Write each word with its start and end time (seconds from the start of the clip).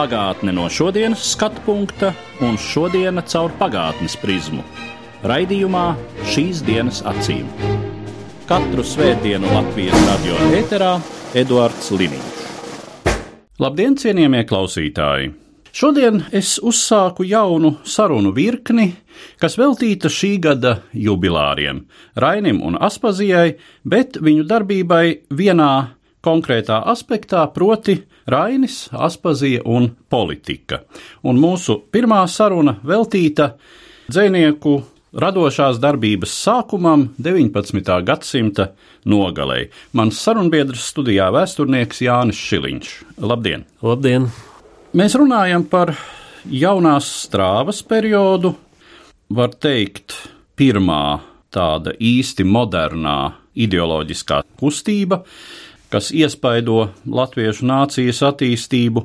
Pagātne 0.00 0.54
no 0.56 0.62
šodienas 0.72 1.20
skatu 1.34 1.60
punkta 1.66 2.14
un 2.40 2.54
šodienas 2.56 3.26
caur 3.34 3.52
pagātnes 3.58 4.14
prizmu. 4.16 4.62
Raidījumā 5.28 5.82
šīs 6.24 6.62
dienas 6.64 7.02
acīm. 7.04 7.44
Katru 8.48 8.80
svētdienu 8.80 9.50
Latvijas 9.52 10.06
radio 10.06 10.38
eterā 10.56 10.94
Eduards 11.36 11.92
Liniņš. 11.92 12.40
Labdien, 13.60 13.98
cienījamie 14.00 14.40
klausītāji! 14.48 15.34
Šodien 15.68 16.22
es 16.32 16.56
uzsāku 16.64 17.28
jaunu 17.28 17.76
sarunu 17.84 18.32
virkni, 18.32 18.94
kas 19.36 19.60
veltīta 19.60 20.08
šī 20.08 20.38
gada 20.48 20.78
jubilāriem- 20.96 21.84
Rainim 22.24 22.64
un 22.64 22.80
Aspazijai, 22.80 23.58
bet 23.84 24.16
viņu 24.16 24.48
darbībai 24.48 25.28
vienā 25.28 25.74
konkrētā 26.24 26.82
aspektā, 26.92 27.46
proti, 27.54 28.00
Rainis, 28.30 28.88
Aspazija 28.92 29.64
un 29.64 29.90
politika. 30.10 30.82
Un 31.26 31.40
mūsu 31.40 31.80
pirmā 31.92 32.22
saruna 32.28 32.76
veltīta 32.86 33.54
dzinieku 34.10 34.76
radošās 35.10 35.80
darbības 35.82 36.34
sākumam 36.44 37.08
19. 37.18 37.82
gadsimta 38.06 38.70
nogalē. 39.10 39.64
Mans 39.96 40.20
sarunbiedrs 40.22 40.86
studijā 40.92 41.30
vēsturnieks 41.34 42.04
Jānis 42.06 42.38
Šiliņš. 42.38 42.92
Labdien! 43.24 43.66
Labdien! 43.82 44.28
Mēs 44.96 45.14
runājam 45.18 45.64
par 45.70 45.94
jaunās 46.50 47.08
strāvas 47.26 47.82
periodu, 47.86 48.54
var 49.30 49.52
teikt, 49.54 50.16
pirmā 50.58 51.20
tāda 51.54 51.94
īsti 51.94 52.46
modernā 52.46 53.18
ideoloģiskā 53.60 54.40
kustība, 54.58 55.20
kas 55.90 56.10
iespaido 56.14 56.90
latviešu 57.06 57.66
nācijas 57.66 58.22
attīstību. 58.30 59.04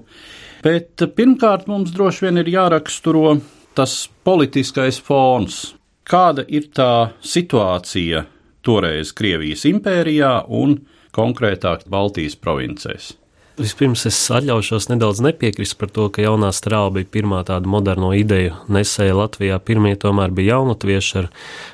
Bet 0.66 1.04
pirmkārt 1.18 1.68
mums 1.70 1.94
droši 1.94 2.28
vien 2.28 2.42
ir 2.42 2.50
jāraksturo 2.54 3.36
tas 3.78 4.06
politiskais 4.26 5.02
fons. 5.02 5.76
Kāda 6.06 6.46
ir 6.48 6.70
tā 6.74 7.12
situācija 7.26 8.26
toreiz 8.66 9.12
Krievijas 9.18 9.66
impērijā 9.70 10.34
un 10.48 10.80
konkrētāk 11.16 11.86
Baltijas 11.90 12.38
provincēs? 12.38 13.14
Vispirms 13.56 14.02
es 14.10 14.18
atļaušos 14.36 14.90
nedaudz 14.92 15.22
nepiekrist 15.24 15.78
par 15.80 15.88
to, 15.96 16.10
ka 16.12 16.26
jaunā 16.26 16.50
strāva 16.52 16.90
bija 16.98 17.08
pirmā 17.14 17.38
tāda 17.48 17.70
moderno 17.72 18.10
ideju 18.12 18.58
nesēja 18.68 19.16
Latvijā. 19.16 19.62
Pirmie 19.64 19.94
tomēr 19.96 20.34
bija 20.36 20.58
jaunatvieši 20.58 21.14
ar 21.22 21.30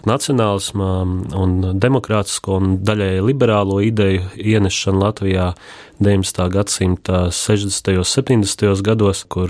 nacionālismu 0.06 0.90
un 1.42 1.56
demokrātisko 1.82 2.60
un 2.62 2.76
daļai 2.86 3.16
liberālo 3.26 3.80
ideju 3.82 4.28
ienešanu 4.38 5.02
Latvijā 5.02 5.48
19. 6.02 6.44
gadsimta 6.54 7.24
60. 7.34 7.98
un 7.98 8.06
70. 8.06 8.86
gados, 8.86 9.24
kur 9.26 9.50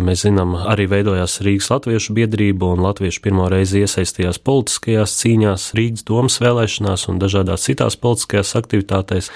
mēs 0.00 0.24
zinām, 0.24 0.56
arī 0.56 0.88
veidojās 0.92 1.42
Rīgas 1.44 1.68
Latviešu 1.74 2.16
biedrība 2.16 2.72
un 2.72 2.84
Latvieši 2.88 3.20
pirmo 3.28 3.50
reizi 3.52 3.84
iesaistījās 3.84 4.40
politiskajās 4.40 5.20
cīņās, 5.20 5.70
Rīgas 5.76 6.08
domas 6.08 6.40
vēlēšanās 6.40 7.08
un 7.12 7.20
dažādās 7.20 7.68
citās 7.68 8.00
politiskajās 8.00 8.56
aktivitātēs. 8.64 9.32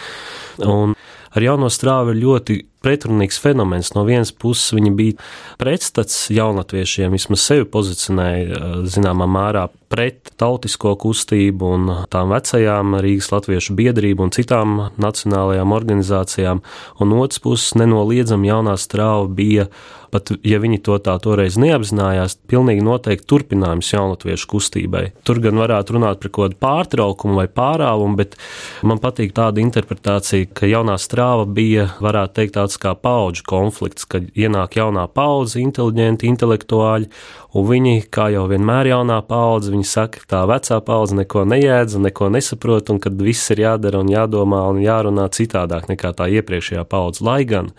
Un 0.64 0.96
ar 1.30 1.46
jauno 1.46 1.70
strāvu 1.72 2.14
ir 2.14 2.22
ļoti 2.24 2.58
pretrunīgs 2.84 3.40
fenomens. 3.42 3.92
No 3.94 4.04
vienas 4.08 4.32
puses 4.32 4.74
viņi 4.76 4.94
bija 4.96 5.28
pretstats 5.60 6.28
jaunatviešiem, 6.32 7.12
vismaz 7.14 7.44
sevi 7.46 7.68
pozicionēja 7.70 8.84
zināmā 8.90 9.28
mērā 9.30 9.68
pret 9.90 10.30
tautisko 10.38 10.94
kustību 11.02 11.70
un 11.74 11.88
tām 12.12 12.30
vecajām 12.30 12.94
Rīgas 13.02 13.30
latviešu 13.34 13.74
biedrību 13.78 14.28
un 14.28 14.34
citām 14.34 14.76
nacionālajām 15.02 15.74
organizācijām, 15.74 16.62
un 17.02 17.16
otrs 17.18 17.42
puses 17.42 17.74
nenoliedzami 17.80 18.52
jaunā 18.52 18.76
strāva 18.78 19.26
bija, 19.26 19.66
pat 20.10 20.30
ja 20.46 20.58
viņi 20.62 20.80
to 20.86 20.98
tā 21.02 21.16
toreiz 21.22 21.58
neapzinājās, 21.60 22.36
pilnīgi 22.50 22.84
noteikti 22.86 23.26
turpinājums 23.30 23.90
jaunatviešu 23.92 24.48
kustībai. 24.50 25.04
Tur 25.26 25.42
gan 25.42 25.58
varētu 25.60 25.96
runāt 25.96 26.22
par 26.22 26.32
kaut 26.34 26.38
kādu 26.40 26.58
pārtraukumu 26.62 27.38
vai 27.40 27.46
pārāvumu, 27.50 28.18
bet 28.18 28.38
man 28.86 29.02
patīk 29.02 29.34
tāda 29.36 29.62
interpretācija, 29.62 30.50
ka 30.54 30.70
jaunā 30.70 30.96
strāva 31.02 31.46
bija, 31.46 31.90
varētu 32.02 32.38
teikt, 32.38 32.56
tāds 32.58 32.78
kā 32.80 32.94
paudžu 32.98 33.46
konflikts, 33.50 34.06
kad 34.10 34.30
ienāk 34.38 34.78
jaunā 34.78 35.06
paudze, 35.14 35.60
inteliģenti, 35.62 36.30
intelektuāļi, 36.30 37.10
un 37.54 37.70
viņi, 37.70 38.06
kā 38.12 38.30
jau 38.34 38.46
vienmēr 38.50 38.90
jaunā 38.92 39.20
paudze, 39.26 39.72
viņi 39.80 39.88
saka, 39.88 40.20
tā 40.28 40.44
vecā 40.48 40.78
paudze 40.84 41.16
neko 41.16 41.46
nejēdz 41.48 41.96
un 41.96 42.08
neko 42.08 42.28
nesaprot, 42.30 42.92
un 42.92 43.00
kad 43.00 43.16
viss 43.16 43.50
ir 43.50 43.64
jādara 43.64 44.04
un 44.04 44.12
jādomā 44.12 44.68
un 44.70 44.80
jārunā 44.84 45.28
citādāk 45.32 45.88
nekā 45.88 46.12
tā 46.16 46.28
iepriekšējā 46.28 46.84
paudze. 46.84 47.24
Lai 47.24 47.44
gan 47.48 47.72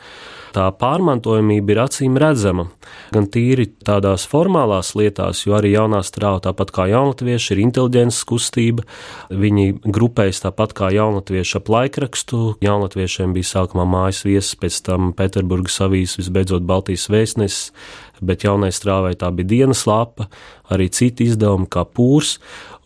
tā 0.51 0.65
pārmantojamība 0.75 1.71
ir 1.71 1.79
acīm 1.85 2.17
redzama. 2.19 2.67
Gan 3.13 3.29
tīri 3.31 3.69
tādās 3.85 4.25
formālās 4.27 4.93
lietās, 4.99 5.45
jo 5.45 5.55
arī 5.55 5.75
jaunā 5.75 6.01
strāva, 6.03 6.41
tāpat 6.43 6.73
kā 6.75 6.89
jaunatvieši, 6.91 7.53
ir 7.53 7.63
inteliģences 7.67 8.25
kustība. 8.27 8.83
Viņi 9.29 9.79
grupējas 9.85 10.43
tāpat 10.47 10.75
kā 10.75 10.91
jaunatvieši 10.91 11.57
ap 11.61 11.71
laikrakstu. 11.71 12.41
Jaunatviešiem 12.65 13.35
bija 13.37 13.51
sākumā 13.53 13.87
mājas 13.87 14.25
viesis, 14.27 14.57
pēc 14.59 14.81
tam 14.89 15.13
Pēterburgas 15.15 15.79
avīzes, 15.85 16.19
visbeidzot 16.19 16.67
Baltijas 16.67 17.07
vēstnesis 17.13 17.71
bet 18.21 18.45
jaunai 18.45 18.71
strāvai 18.73 19.15
tā 19.19 19.31
bija 19.35 19.49
dienas 19.49 19.85
lapa, 19.89 20.29
arī 20.71 20.87
citi 20.93 21.27
izdevumi 21.29 21.69
kā 21.71 21.83
pūrs, 21.85 22.37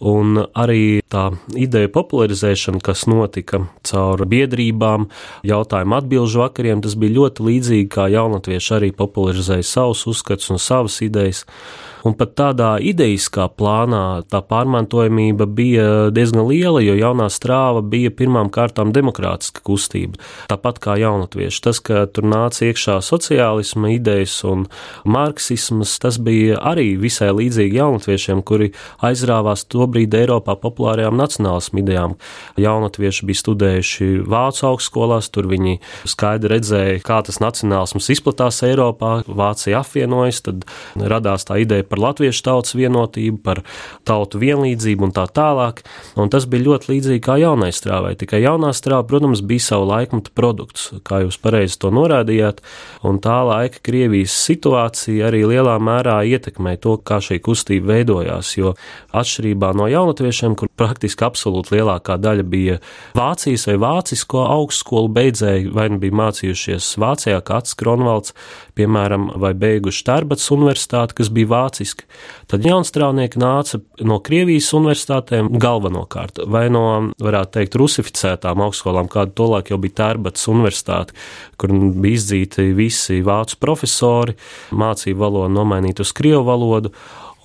un 0.06 0.41
arī 0.57 1.01
tā 1.12 1.29
ideja 1.56 1.90
popularizēšana, 1.94 2.81
kas 2.84 3.06
notika 3.07 3.63
caur 3.88 4.25
biedrībām, 4.29 5.09
jautājumu 5.47 6.00
atbilžu 6.00 6.44
vakariem, 6.44 6.84
tas 6.84 6.97
bija 7.00 7.18
ļoti 7.19 7.50
līdzīgi 7.50 7.90
kā 7.96 8.09
jaunatvieši 8.13 8.78
arī 8.79 8.91
popularizēja 8.96 9.68
savus 9.68 10.06
uzskatus 10.12 10.51
un 10.56 10.62
savas 10.62 11.00
idejas. 11.06 11.46
Un 12.06 12.14
pat 12.14 12.36
tādā 12.38 12.76
ideiskā 12.86 13.48
plānā 13.58 14.22
tā 14.30 14.38
pārmantojamība 14.46 15.48
bija 15.50 15.86
diezgan 16.14 16.46
liela, 16.46 16.84
jo 16.86 16.94
jaunā 16.94 17.32
strāva 17.34 17.82
bija 17.82 18.12
pirmām 18.14 18.52
kārtām 18.54 18.92
demokrātiska 18.94 19.64
kustība. 19.66 20.20
Tāpat 20.52 20.78
kā 20.84 20.98
jaunatvieši. 21.02 21.62
Tas, 21.66 21.80
ka 21.82 22.04
tur 22.06 22.28
nāca 22.30 22.68
iekšā 22.68 23.00
sociālisma 23.02 23.90
idejas 23.96 24.36
un 24.46 24.68
marksisms, 25.10 25.96
tas 26.04 26.20
bija 26.22 26.60
arī 26.62 26.92
visai 27.02 27.32
līdzīgi 27.34 27.82
jaunatviešiem, 27.82 28.44
kuri 28.46 28.70
aizrāvās 29.06 29.66
tobrīd 29.74 30.14
Eiropā 30.14 30.54
populārajām 30.62 31.18
nacionālismu 31.18 31.82
idejām. 31.82 32.16
Jaunatvieši 32.62 33.26
bija 33.26 33.42
studējuši 33.42 34.12
Vācu 34.30 34.70
augstskolās, 34.70 35.32
tur 35.34 35.50
viņi 35.50 35.80
skaidri 36.06 36.54
redzēja, 36.54 37.02
kā 37.06 37.24
tas 37.26 37.42
nacionālisms 37.42 38.14
izplatās 38.14 38.62
Eiropā, 38.70 39.18
Vācija 39.26 39.82
apvienojas, 39.82 40.46
tad 40.46 40.70
radās 40.96 41.50
tā 41.50 41.58
ideja 41.66 41.88
par 41.95 41.95
par 41.96 42.04
latviešu 42.04 42.44
tautas 42.44 42.76
vienotību, 42.76 43.40
par 43.46 43.62
tautu 44.08 44.40
vienlīdzību 44.42 45.08
un 45.08 45.14
tā 45.16 45.26
tālāk. 45.32 45.82
Un 46.20 46.30
tas 46.34 46.48
bija 46.50 46.68
ļoti 46.68 46.92
līdzīgi 46.92 47.24
kā 47.24 47.38
jaunai 47.40 47.72
strāvai. 47.76 48.16
Tikai 48.20 48.42
jaunā 48.44 48.74
strāva, 48.76 49.06
protams, 49.08 49.44
bija 49.46 49.64
savu 49.72 49.88
laikmetu 49.94 50.34
produkts, 50.36 50.90
kā 51.08 51.24
jūs 51.24 51.40
pareizi 51.40 51.80
to 51.80 51.92
norādījāt, 51.96 52.60
un 53.08 53.22
tā 53.24 53.40
laika 53.48 53.80
Krievijas 53.86 54.36
situācija 54.46 55.30
arī 55.30 55.46
lielā 55.48 55.78
mērā 55.80 56.20
ietekmē 56.28 56.76
to, 56.84 56.98
kā 57.00 57.22
šī 57.24 57.40
kustība 57.46 57.94
veidojās. 57.96 58.56
Jo 58.59 58.76
atšķirībā 59.16 59.72
no 59.78 59.88
jaunatviešiem, 59.91 60.58
kur 60.59 60.72
praktiski 60.76 61.26
absolūti 61.28 61.78
lielākā 61.78 62.18
daļa 62.20 62.46
bija 62.50 62.80
Vācijas 63.16 63.68
vai 63.70 63.78
vācisko 63.86 64.44
augstskolu 64.50 65.12
beidzēji, 65.16 65.72
vai 65.72 65.88
nu 65.94 66.02
bija 66.02 66.20
mācījušies 66.26 66.91
Vācijā, 67.02 67.40
kā 67.46 67.62
Ats 67.62 67.78
Kronvalds, 67.80 68.36
piemēram, 68.76 69.30
vai 69.40 69.53
beiguši 69.58 70.03
Tarbats 70.08 70.52
universitāti, 70.52 71.16
kas 71.22 71.32
bija 71.34 71.53
vāciski, 71.85 72.05
tad 72.47 72.66
jaunstrāvnieki 72.66 73.40
nāca 73.40 73.79
no 74.02 74.20
Krievijas 74.20 74.72
universitātēm 74.73 75.53
galvenokārt, 75.59 76.41
vai 76.47 76.70
no, 76.70 77.11
varētu 77.20 77.59
teikt, 77.59 77.76
rusificētām 77.76 78.61
augstskolām, 78.66 79.08
kāda 79.08 79.32
tolāk 79.35 79.72
jau 79.72 79.78
bija 79.78 79.96
Tarbats 80.02 80.47
universitāte, 80.47 81.14
kur 81.58 81.72
bija 81.72 82.16
izdzīti 82.16 82.73
visi 82.76 83.22
vācu 83.22 83.59
profesori, 83.59 84.35
mācību 84.72 85.20
valodu 85.20 85.53
nomainīt 85.53 85.99
uz 85.99 86.14
krievu 86.14 86.46
valodu, 86.46 86.91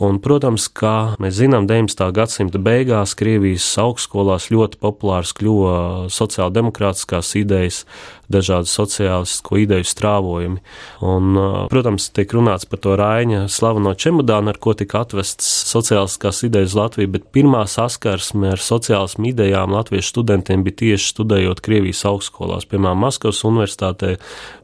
Un, 0.01 0.17
protams, 0.17 0.65
kā 0.73 1.13
mēs 1.21 1.35
zinām, 1.43 1.67
19. 1.69 2.07
gadsimta 2.17 2.57
beigās 2.57 3.13
Krievijas 3.21 3.67
augstskolās 3.83 4.47
ļoti 4.49 4.79
populārs 4.81 5.35
kļuva 5.37 5.75
sociāldemokrātiskās 6.09 7.35
idejas, 7.37 7.83
dažādu 8.31 8.71
sociālistisko 8.71 9.59
ideju 9.65 9.87
strāvojumi. 9.89 10.61
Un, 11.07 11.41
protams, 11.73 12.09
tiek 12.15 12.33
runāts 12.37 12.69
par 12.71 12.81
to 12.85 12.95
Raina 12.99 13.47
slaveno 13.51 13.95
čemodānu, 13.99 14.53
ar 14.53 14.61
ko 14.63 14.75
tika 14.79 15.03
atvests 15.05 15.49
sociālistiskās 15.71 16.45
idejas 16.47 16.77
Latvijā, 16.79 17.11
bet 17.17 17.29
pirmā 17.35 17.65
saskarsme 17.71 18.53
ar 18.55 18.63
sociālismu 18.63 19.31
idejām 19.33 19.75
latviešu 19.75 20.15
studentiem 20.15 20.65
bija 20.67 20.81
tieši 20.85 21.13
studējot 21.15 21.63
Krievijas 21.65 22.05
augstskolās, 22.09 22.69
piemēram, 22.71 23.01
Maskavas 23.01 23.43
universitātē, 23.49 24.15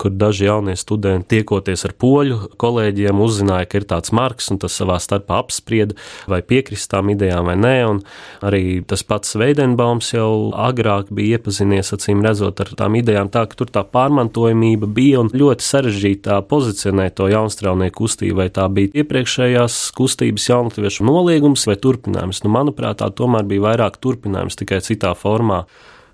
kur 0.01 0.15
daži 0.15 0.49
jaunie 0.49 0.77
studenti 0.79 1.37
tiekoties 1.37 1.87
ar 1.89 1.97
poļu 1.99 2.39
kolēģiem 2.61 3.23
uzzināja, 3.23 3.69
ka 3.71 3.81
ir 3.81 3.89
tāds 3.91 4.13
marks 4.17 4.51
un 4.53 4.61
tas 4.63 4.77
savā 4.77 4.99
starpā 5.03 5.41
apsprieda 5.43 5.97
vai 6.31 6.43
piekrist 6.47 6.91
tām 6.93 7.11
idejām 7.15 7.51
vai 7.51 7.57
nē, 7.61 7.77
un 7.89 8.03
arī 8.47 8.63
tas 8.89 9.03
pats 9.07 9.37
Veidenbaums 9.39 10.13
jau 10.15 10.53
agrāk 10.57 11.11
bija 11.15 11.41
iepazinies, 11.41 11.93
acīm 11.97 12.23
redzot, 12.25 12.61
ar 12.63 12.73
tām 12.79 12.99
idejām 13.01 13.31
tā, 13.33 13.47
ka 13.56 13.64
tur 13.64 13.73
tā 13.73 13.82
pārmantojamība 13.88 14.87
bija 14.93 15.25
un 15.25 15.32
ļoti 15.32 15.64
sarežģītā 15.64 16.43
pozicionēt 16.50 17.17
to 17.17 17.31
jaunstrāvnieku 17.32 18.05
kustību, 18.05 18.43
vai 18.43 18.50
tā 18.53 18.69
bija 18.69 19.00
iepriekšējās 19.00 19.81
kustības 19.97 20.50
jaunatviešu 20.50 21.08
noliegums 21.08 21.64
vai 21.67 21.81
turpinājums. 21.81 22.44
Nu, 22.44 22.53
manuprāt, 22.53 23.00
tā 23.00 23.08
tomēr 23.08 23.49
bija 23.49 23.70
vairāk 23.70 23.97
turpinājums 24.05 24.61
tikai 24.61 24.82
citā 24.85 25.17
formā 25.17 25.64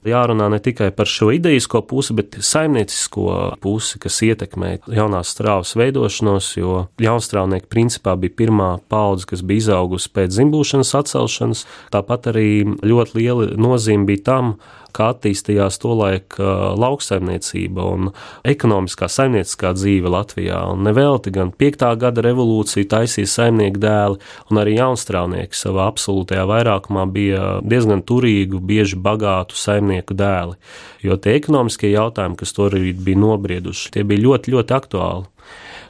jārunā 0.08 0.48
ne 0.50 0.58
tikai 0.62 0.90
par 0.94 1.06
šo 1.06 1.30
idejisko 1.34 1.82
pusi, 1.86 2.14
bet 2.18 2.36
saimniecisko 2.42 3.56
pusi, 3.62 4.00
kas 4.02 4.18
ietekmē 4.26 4.74
jaunās 4.90 5.32
strāvas 5.34 5.76
veidošanos, 5.78 6.52
jo 6.58 6.86
jaunstrāvnieki 7.02 7.70
principā 7.70 8.16
bija 8.18 8.36
pirmā 8.42 8.70
paudze, 8.92 9.28
kas 9.30 9.44
bija 9.46 9.66
izaugusi 9.66 10.10
pēc 10.14 10.34
zimbūšanas 10.38 10.94
atcelšanas. 11.02 11.66
Tāpat 11.94 12.32
arī 12.32 12.48
ļoti 12.82 13.18
liela 13.20 13.50
nozīme 13.54 14.08
bija 14.10 14.26
tam, 14.32 14.54
kā 14.94 15.10
attīstījās 15.14 15.78
tolaik 15.82 16.36
lauksaimniecība 16.38 17.86
un 17.94 18.10
ekonomiskā 18.48 19.08
saimnieciskā 19.12 19.72
dzīve 19.76 20.12
Latvijā. 20.12 20.60
Un 20.72 20.84
nevelti 20.86 21.32
gan 21.34 21.52
5. 21.56 21.86
gada 22.02 22.24
revolūcija 22.24 22.90
taisīja 22.92 23.30
saimnieku 23.32 23.82
dēli, 23.82 24.20
un 24.50 24.62
arī 24.62 24.76
jaunstrāvnieki 24.78 25.58
savā 25.58 25.88
absolūtajā 25.92 26.46
vairākumā 26.50 27.06
bija 27.12 27.56
diezgan 27.64 28.04
turīgu, 28.06 28.60
bieži 28.60 29.00
bagātu 29.00 29.58
saimnieku 29.58 30.16
dēli. 30.18 30.58
Jo 31.02 31.18
tie 31.18 31.36
ekonomiskie 31.40 31.90
jautājumi, 31.92 32.38
kas 32.38 32.54
tobrīd 32.56 33.00
bija 33.02 33.22
nobrieduši, 33.24 33.90
tie 33.96 34.06
bija 34.06 34.26
ļoti, 34.28 34.56
ļoti 34.56 34.76
aktuāli. 34.78 35.31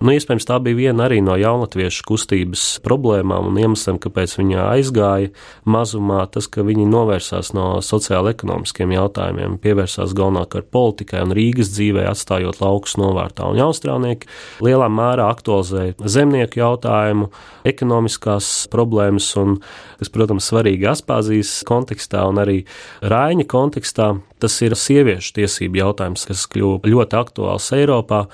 Nu, 0.00 0.12
iespējams, 0.14 0.46
tā 0.48 0.56
bija 0.62 0.78
viena 0.78 1.06
arī 1.06 1.20
no 1.24 1.36
jaunatviešu 1.38 2.06
kustības 2.08 2.64
problēmām 2.84 3.50
un 3.50 3.58
iemesliem, 3.60 3.98
kāpēc 4.02 4.36
viņa 4.38 4.66
aizgāja 4.72 5.32
mazumā. 5.68 6.22
Tas, 6.32 6.48
ka 6.52 6.64
viņi 6.66 6.86
novērsās 6.88 7.52
no 7.56 7.66
sociāla-ekonomiskiem 7.84 8.94
jautājumiem, 8.96 9.58
pievērsās 9.62 10.14
galvenokārt 10.16 10.70
politikai 10.72 11.22
un 11.26 11.34
Rīgas 11.36 11.72
dzīvē, 11.74 12.06
atstājot 12.10 12.62
laukus 12.62 12.96
novārtā. 13.00 13.50
Un 13.52 13.60
jaustrānieki 13.60 14.30
lielā 14.64 14.88
mērā 14.92 15.28
aktualizēja 15.34 15.98
zemnieku 16.00 16.62
jautājumu, 16.62 17.30
ekonomiskās 17.68 18.50
problēmas, 18.72 19.28
un, 19.40 19.58
kas, 20.00 20.10
protams, 20.12 20.48
svarīgi 20.50 20.88
Aspāzijas 20.92 21.60
kontekstā 21.68 22.24
un 22.30 22.40
arī 22.42 22.62
Raiņa 23.02 23.46
kontekstā, 23.50 24.12
tas 24.42 24.58
ir 24.64 24.74
sieviešu 24.78 25.36
tiesību 25.38 25.82
jautājums, 25.82 26.26
kas 26.26 26.48
kļuva 26.50 26.90
ļoti 26.90 27.18
aktuāls 27.20 27.70
Eiropā 27.76 28.24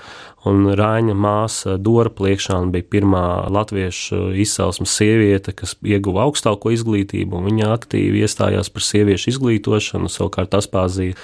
un 0.47 0.69
Rāņa 0.79 1.15
māsa 1.19 1.77
Dora 1.83 2.13
Pliekšāna 2.15 2.71
bija 2.75 2.87
pirmā 2.93 3.23
latviešu 3.51 4.31
izcelsmes 4.39 4.95
sieviete, 4.95 5.55
kas 5.57 5.75
ieguva 5.83 6.27
augstāko 6.27 6.71
izglītību, 6.75 7.41
un 7.41 7.49
viņa 7.51 7.73
aktīvi 7.75 8.23
iestājās 8.23 8.71
par 8.71 8.87
sieviešu 8.87 9.33
izglītošanu, 9.35 10.11
savukārt 10.13 10.55
Aspāzija 10.59 11.19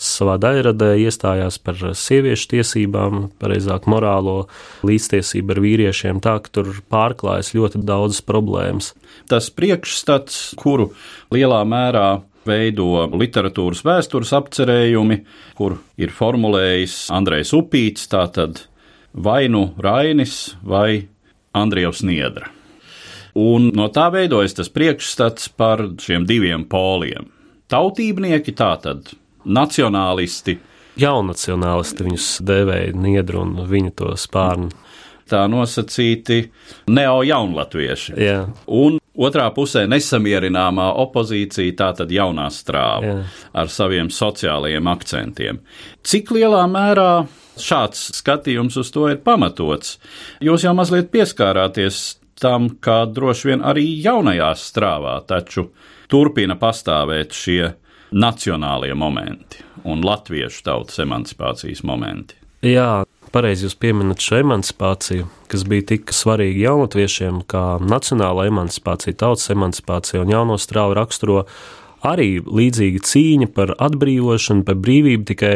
savā 0.00 0.38
daļradē 0.40 0.94
iestājās 1.02 1.58
par 1.62 1.82
sieviešu 1.98 2.50
tiesībām, 2.54 3.26
pareizāk 3.42 3.90
morālo 3.90 4.44
līdztiesību 4.86 5.56
ar 5.56 5.62
vīriešiem, 5.66 6.22
tā 6.24 6.38
ka 6.44 6.54
tur 6.60 6.72
pārklājas 6.92 7.52
ļoti 7.56 7.82
daudzas 7.84 8.22
problēmas. 8.24 8.94
Tas 9.30 9.50
priekšstats, 9.52 10.54
kuru 10.60 10.92
lielā 11.34 11.64
mērā 11.68 12.08
veido 12.48 13.04
literatūras 13.12 13.82
vēstures 13.84 14.32
apcerējumi, 14.36 15.20
kur 15.58 15.78
ir 16.00 16.12
formulējis 16.14 17.08
Andrejs 17.14 17.52
Upīts, 17.56 18.08
tātad 18.10 18.64
vai 19.12 19.48
nu 19.52 19.70
Rainis 19.78 20.54
vai 20.62 21.08
Andrievs 21.56 22.02
Niedra. 22.06 22.50
Un 23.38 23.70
no 23.76 23.86
tā 23.94 24.08
veidojas 24.10 24.56
tas 24.58 24.70
priekšstats 24.72 25.50
par 25.54 25.82
šiem 26.02 26.26
diviem 26.26 26.64
poliem. 26.66 27.28
Tautībnieki 27.70 28.54
tātad 28.58 29.12
nacionālisti. 29.46 30.58
Jaunacionālisti 31.00 32.06
viņus 32.06 32.30
dēvēja 32.44 32.96
Niedru 32.98 33.44
un 33.44 33.60
viņu 33.70 33.94
to 33.96 34.14
spārnu. 34.18 34.72
Tā 35.30 35.44
nosacīti 35.46 36.48
neo-jaunlatvieši. 36.90 38.16
Un 38.74 38.98
otrā 39.18 39.48
pusē 39.54 39.86
nesamierināmā 39.90 40.90
opozīcija, 41.02 41.74
tā 41.78 41.90
tad 41.98 42.12
jaunā 42.14 42.48
strāva 42.54 43.06
Jā. 43.06 43.18
ar 43.62 43.72
saviem 43.72 44.10
sociālajiem 44.14 44.90
akcentiem. 44.90 45.60
Cik 46.06 46.32
lielā 46.36 46.62
mērā 46.70 47.26
šāds 47.60 48.10
skatījums 48.20 48.78
uz 48.80 48.90
to 48.94 49.08
ir 49.10 49.20
pamatots. 49.24 49.98
Jūs 50.44 50.64
jau 50.64 50.74
mazliet 50.76 51.10
pieskārāties 51.12 52.20
tam, 52.40 52.70
ka 52.80 53.04
droši 53.10 53.50
vien 53.50 53.64
arī 53.66 53.86
jaunajā 54.04 54.50
strāvā 54.56 55.18
taču 55.28 55.68
turpina 56.10 56.56
pastāvēt 56.60 57.36
šie 57.36 57.62
nacionālie 58.10 58.94
momenti 58.98 59.66
un 59.84 60.02
latviešu 60.04 60.64
tautas 60.66 60.98
emancipācijas 61.02 61.84
momenti. 61.86 62.36
Jā, 62.66 63.04
pareizi 63.34 63.66
jūs 63.66 63.76
pieminat 63.80 64.22
šo 64.22 64.40
emancipāciju, 64.42 65.26
kas 65.50 65.66
bija 65.68 65.86
tik 65.92 66.14
svarīga 66.14 66.66
jaunatviešiem, 66.68 67.42
kā 67.50 67.64
nacionāla 67.82 68.48
emancipācija, 68.50 69.16
tautas 69.20 69.50
emancipācija 69.54 70.24
un 70.24 70.32
jauno 70.34 70.58
strāvu 70.60 70.96
raksturo 70.98 71.44
arī 72.06 72.40
līdzīga 72.40 73.02
cīņa 73.04 73.50
par 73.56 73.74
atbrīvošanu, 73.78 74.64
par 74.66 74.78
brīvību, 74.80 75.26
tikai 75.32 75.54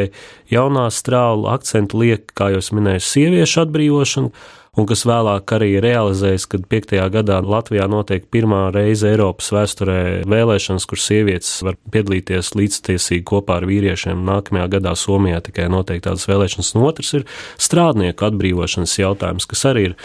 jaunā 0.53 0.87
strāva 0.93 1.55
akcentu 1.55 2.03
liek, 2.03 2.29
kā 2.37 2.51
jau 2.53 2.61
minēju, 2.77 3.03
sieviešu 3.05 3.63
atbrīvošanu, 3.65 4.31
un 4.75 4.87
kas 4.89 5.05
vēlāk 5.07 5.51
arī 5.55 5.71
realizējas, 5.83 6.45
kad 6.51 6.65
5. 6.71 6.95
gadā 7.13 7.39
Latvijā 7.43 7.87
notiek 7.91 8.27
pirmā 8.31 8.67
reize 8.75 9.09
Eiropas 9.11 9.51
vēsturē 9.55 9.99
vēlēšanas, 10.29 10.87
kur 10.89 11.01
sievietes 11.01 11.51
var 11.65 11.79
piedalīties 11.93 12.53
līdztiesīgi 12.59 13.25
kopā 13.27 13.59
ar 13.61 13.67
vīriešiem. 13.69 14.25
Nākamajā 14.27 14.67
gadā 14.77 14.95
Somijā 14.99 15.41
tikai 15.45 15.69
notiek 15.71 16.03
tādas 16.05 16.27
vēlēšanas, 16.29 16.73
un 16.75 16.87
otrs 16.89 17.13
ir 17.19 17.27
strādnieku 17.61 18.27
atbrīvošanas 18.29 18.97
jautājums, 18.99 19.47
kas 19.49 19.65
arī 19.71 19.89
ir 19.91 19.97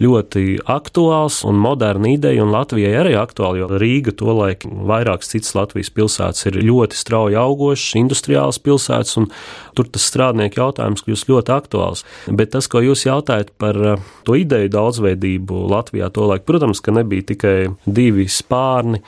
ļoti 0.00 0.62
aktuāls 0.70 1.42
un 1.48 1.58
moderna 1.60 2.12
ideja, 2.12 2.42
un 2.44 2.52
Latvijai 2.54 2.94
arī 3.02 3.16
aktuāli, 3.18 3.62
jo 3.62 3.68
Rīga 3.80 4.14
tolaik 4.16 4.64
vairākas 4.64 5.32
citas 5.34 5.54
Latvijas 5.58 5.92
pilsētas 5.92 6.46
ir 6.48 6.60
ļoti 6.62 6.98
strauji 6.98 7.38
augošas, 7.40 7.96
industriālas 8.00 8.60
pilsētas, 8.62 9.16
un 9.20 9.28
tur 9.76 9.88
tas 9.92 10.06
strādnieku 10.08 10.60
jautājums 10.60 11.04
kļūst 11.04 11.30
ļoti 11.30 11.54
aktuāls. 11.54 12.04
Bet 12.28 12.52
tas, 12.54 12.68
ko 12.70 12.82
jūs 12.84 13.04
jautājat 13.06 13.52
par 13.60 13.78
eh, 13.78 14.02
to 14.26 14.36
ideju 14.38 14.72
daudzveidību 14.72 15.66
Latvijā 15.72 16.10
tolaik, 16.14 16.46
protams, 16.48 16.82
ka 16.84 16.94
nebija 16.94 17.28
tikai 17.32 17.56
divi 17.86 18.28
spārni. 18.30 19.02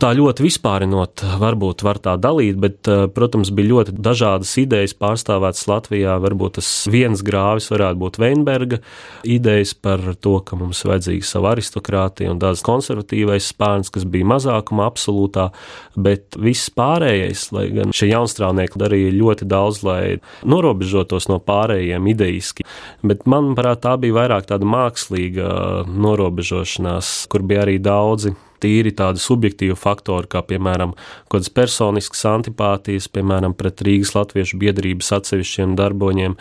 Tā 0.00 0.12
ļoti 0.16 0.46
vispārinot, 0.46 1.24
varbūt 1.40 1.84
var 1.86 2.00
tā 2.02 2.16
dalīt, 2.20 2.58
bet, 2.60 2.80
eh, 2.90 3.06
protams, 3.14 3.52
bija 3.54 3.74
ļoti 3.74 3.96
dažādas 3.98 4.54
idejas 4.62 4.96
pārstāvētas 4.98 5.66
Latvijā. 5.70 6.18
Varbūt 6.22 6.58
tas 6.60 6.70
viens 6.90 7.22
grāvis 7.26 7.70
varētu 7.72 8.00
būt 8.00 8.20
Veinberga 8.20 8.80
idejas 9.24 9.74
par 9.74 10.02
to, 10.22 10.36
ka 10.46 10.58
mums 10.60 10.82
vajadzīga 10.86 11.26
sava 11.26 11.54
aristokrātija 11.54 12.32
un 12.32 12.40
tāds 12.42 12.64
konservatīvais 12.66 13.50
spārns, 13.52 13.92
kas 13.92 14.06
bija 14.08 14.28
mazākuma 14.34 14.86
absolūtā, 14.90 15.48
bet 15.96 16.38
viss 16.40 16.72
pārējais, 16.76 17.46
lai 17.56 17.66
gan 17.74 17.94
šie 17.96 18.10
jaunstrānieki 18.12 18.80
darīja 18.80 19.14
ļoti 19.16 19.48
daudz, 19.50 19.82
lai 19.86 20.02
norobežotos 20.48 21.30
no 21.30 21.40
pārējiem 21.44 22.12
ideiski, 22.14 22.66
bet 23.06 23.26
manuprāt 23.30 23.84
tā 23.86 23.96
bija 24.00 24.20
vairāk 24.22 24.50
tāda 24.50 24.68
mākslīga 24.68 25.50
norobežošanās, 25.90 27.16
kur 27.32 27.46
bija 27.46 27.66
arī 27.66 27.80
daudzi 27.82 28.36
tīri 28.60 28.92
tādi 28.96 29.22
subjektīvi 29.22 29.76
faktori, 29.78 30.28
kā 30.30 30.42
piemēram 30.46 30.94
kādas 31.32 31.50
personiskas 31.54 32.22
antipātijas, 32.30 33.08
piemēram, 33.12 33.54
pret 33.58 33.82
Rīgas 33.86 34.14
latviešu 34.16 34.60
biedrības 34.60 35.12
atsevišķiem 35.20 35.76
darboņiem 35.78 36.36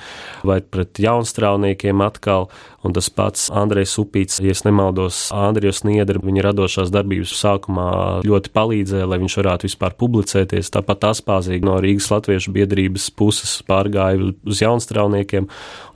vai 0.48 0.60
pret 0.62 1.02
jaunstrāvniekiem 1.04 2.04
atkal, 2.06 2.50
un 2.84 2.96
tas 2.96 3.10
pats 3.12 3.50
Andrejs 3.52 3.98
Upīts, 4.00 4.40
ja 4.44 4.56
nemaldos, 4.66 5.28
Andrijs 5.36 5.84
Niedri, 5.88 6.22
viņa 6.24 6.46
radošās 6.50 6.92
darbības 6.94 7.34
sākumā 7.36 7.90
ļoti 8.28 8.52
palīdzēja, 8.56 9.08
lai 9.10 9.20
viņš 9.22 9.36
varētu 9.42 9.68
vispār 9.68 9.96
publicēties. 10.00 10.72
Tāpat 10.74 11.10
Aspāzīgi 11.10 11.68
no 11.68 11.78
Rīgas 11.84 12.10
latviešu 12.14 12.54
biedrības 12.56 13.10
puses 13.20 13.58
pārgāja 13.68 14.32
uz 14.48 14.64
jaunstrāvniekiem, 14.64 15.50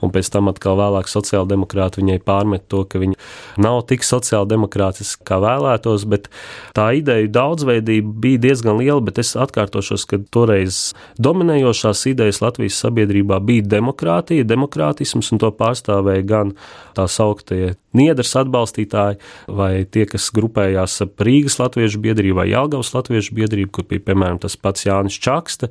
un 0.04 0.14
pēc 0.14 0.32
tam 0.34 0.52
atkal 0.52 0.78
vēlāk 0.80 1.10
sociāldemokrāti 1.12 2.02
viņai 2.02 2.20
pārmet 2.26 2.68
to, 2.72 2.84
ka 2.90 3.02
viņa 3.02 3.20
nav 3.64 3.84
tik 3.90 4.04
sociāldemokrātiski, 4.08 5.24
kā 5.28 5.40
vēlētos, 5.44 6.08
bet 6.12 6.30
tā 6.76 6.90
ideja 7.00 7.32
daudzveidība 7.40 8.16
bija 8.26 8.44
diezgan 8.50 8.82
liela, 8.82 9.00
bet 9.04 9.22
es 9.24 9.36
atkārtošos, 9.40 10.08
ka 10.10 10.20
toreiz 10.34 10.92
dominējošās 11.24 12.06
idejas 12.12 12.42
Latvijas 12.44 12.82
sabiedrībā 12.84 13.40
bija 13.44 13.68
demokrātija, 13.78 14.48
demokrātisms, 14.48 15.32
un 15.34 15.42
to 15.44 15.52
pārstāvēja 15.56 16.28
gan 16.28 16.56
tā 16.98 17.08
sauktie 17.08 17.74
Niedras 17.98 18.34
atbalstītāji, 18.40 19.20
vai 19.48 19.86
tie, 19.86 20.06
kas 20.10 20.30
grupējās 20.36 21.00
ap 21.06 21.24
Rīgas 21.24 21.60
latviešu 21.62 22.02
biedrību 22.04 22.40
vai 22.42 22.48
Jelgavas 22.52 22.94
latviešu 22.96 23.36
biedrību, 23.38 23.72
kur 23.74 23.88
bija 23.90 24.04
piemēram 24.10 24.40
tas 24.44 24.58
pats 24.60 24.88
Jānis 24.88 25.20
Čakste, 25.24 25.70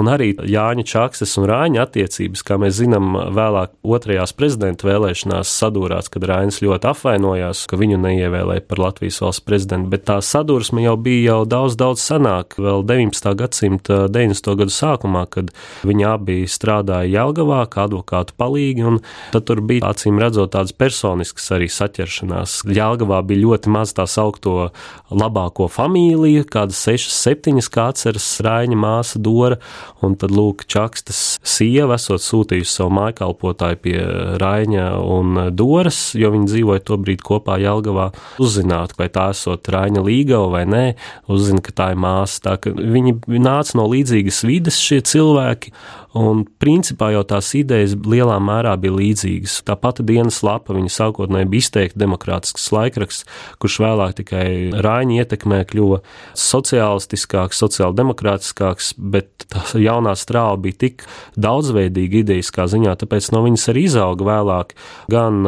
un 0.00 0.10
arī 0.12 0.32
Jāņa 0.38 0.86
Čakstes 0.88 1.36
un 1.40 1.48
Rāņa 1.50 1.84
attiecības, 1.84 2.44
kā 2.46 2.58
mēs 2.62 2.78
zinām, 2.80 3.14
vēlāk 3.34 3.74
otrajās 3.84 4.34
prezidenta 4.36 4.88
vēlēšanās 4.88 5.50
sadūrās, 5.60 6.10
kad 6.12 6.26
Rainis 6.28 6.62
ļoti 6.64 6.90
apvainojās, 6.90 7.64
ka 7.70 7.78
viņu 7.80 7.98
neievēlēja 8.04 8.64
par 8.68 8.82
Latvijas 8.86 9.20
valsts 9.24 9.44
prezidentu, 9.46 9.90
bet 9.92 10.06
tā 10.08 10.20
sadursme 10.24 10.84
jau 10.84 10.96
bija 11.00 11.34
jau 11.34 11.40
daudz, 11.48 11.78
daudz 11.80 12.02
senāk, 12.04 12.58
vēl 12.60 12.84
19. 12.86 13.34
gadsimta 13.40 14.04
90. 14.12 14.54
gadu 14.60 14.74
sākumā, 14.74 15.24
kad 15.30 15.52
viņi 15.86 16.06
abi 16.08 16.38
strādāja 16.50 17.10
Jelgavā 17.10 17.64
kā 17.70 17.86
advokātu 17.88 18.36
palīgi, 18.40 18.86
un 18.86 19.00
tad 19.34 19.48
tur 19.48 19.62
bija 19.64 19.90
acīm 19.90 20.20
redzot 20.22 20.54
tādas 20.54 20.74
personiskas 20.76 21.50
arī 21.54 21.63
arī 21.64 21.72
saķeršanās. 21.72 22.62
Jālgavā 22.68 23.22
bija 23.24 23.42
ļoti 23.44 23.72
maz 23.72 23.94
tā 23.96 24.04
saukto 24.06 24.70
labāko 25.10 25.68
familiju, 25.68 26.44
kādas 26.44 26.78
sešas, 26.84 27.16
septiņas, 27.24 27.68
kā 27.72 27.88
atceras 27.92 28.26
Raiņa 28.44 28.76
māsa 28.76 29.18
Dora, 29.18 29.58
un 30.02 30.16
tad 30.16 30.30
lūk, 30.34 30.66
Čakstas 30.68 31.38
sieva 31.42 31.96
esot 31.96 32.22
sūtījusi 32.22 32.70
savu 32.70 32.92
mājkalpotāju 32.98 33.80
pie 33.84 33.96
Raiņa 34.40 34.86
un 35.00 35.40
Doras, 35.54 36.14
jo 36.18 36.32
viņi 36.34 36.50
dzīvoja 36.50 36.84
to 36.84 36.98
brīdi 37.00 37.24
kopā 37.24 37.58
Jālgavā, 37.62 38.10
uzzināt, 38.42 38.96
vai 38.98 39.08
tā 39.12 39.30
esot 39.34 39.68
Raiņa 39.72 40.04
līgava 40.04 40.50
vai 40.58 40.64
nē, 40.68 40.84
uzzina, 41.32 41.62
ka 41.64 41.74
tā 41.74 41.90
ir 41.94 42.00
māsa. 42.00 42.42
Tā 42.44 42.74
viņi 42.74 43.18
nāca 43.40 43.78
no 43.78 43.88
līdzīgas 43.90 44.44
vides 44.46 44.80
šie 44.82 45.00
cilvēki, 45.04 45.72
Un 46.14 46.44
principā 46.62 47.08
jau 47.10 47.24
tās 47.26 47.48
idejas 47.58 47.96
lielā 48.06 48.36
mērā 48.42 48.76
bija 48.78 48.94
līdzīgas. 48.94 49.56
Tā 49.66 49.74
pati 49.80 50.04
dienas 50.06 50.38
lapa, 50.46 50.76
viņa 50.76 50.92
sākotnēji 50.94 51.50
bija 51.50 51.66
izteikti 51.66 51.98
demokrātisks 52.04 52.68
laikraksts, 52.74 53.26
kurš 53.62 53.80
vēlāk 53.82 54.14
tikai 54.20 54.46
Rāņa 54.84 55.24
ietekmē 55.24 55.64
kļuva 55.72 56.00
sociālistiskāks, 56.38 57.58
sociāldemokrātiskāks, 57.64 58.94
bet 58.98 59.48
tā 59.50 59.64
jaunā 59.82 60.14
strāva 60.18 60.60
bija 60.62 60.84
tik 60.86 61.06
daudzveidīga 61.34 62.22
idejiskā 62.22 62.68
ziņā, 62.70 62.94
tāpēc 63.02 63.32
no 63.34 63.42
viņas 63.48 63.70
arī 63.74 63.88
izauga 63.90 64.30
vēlāk 64.30 64.76
gan 65.10 65.42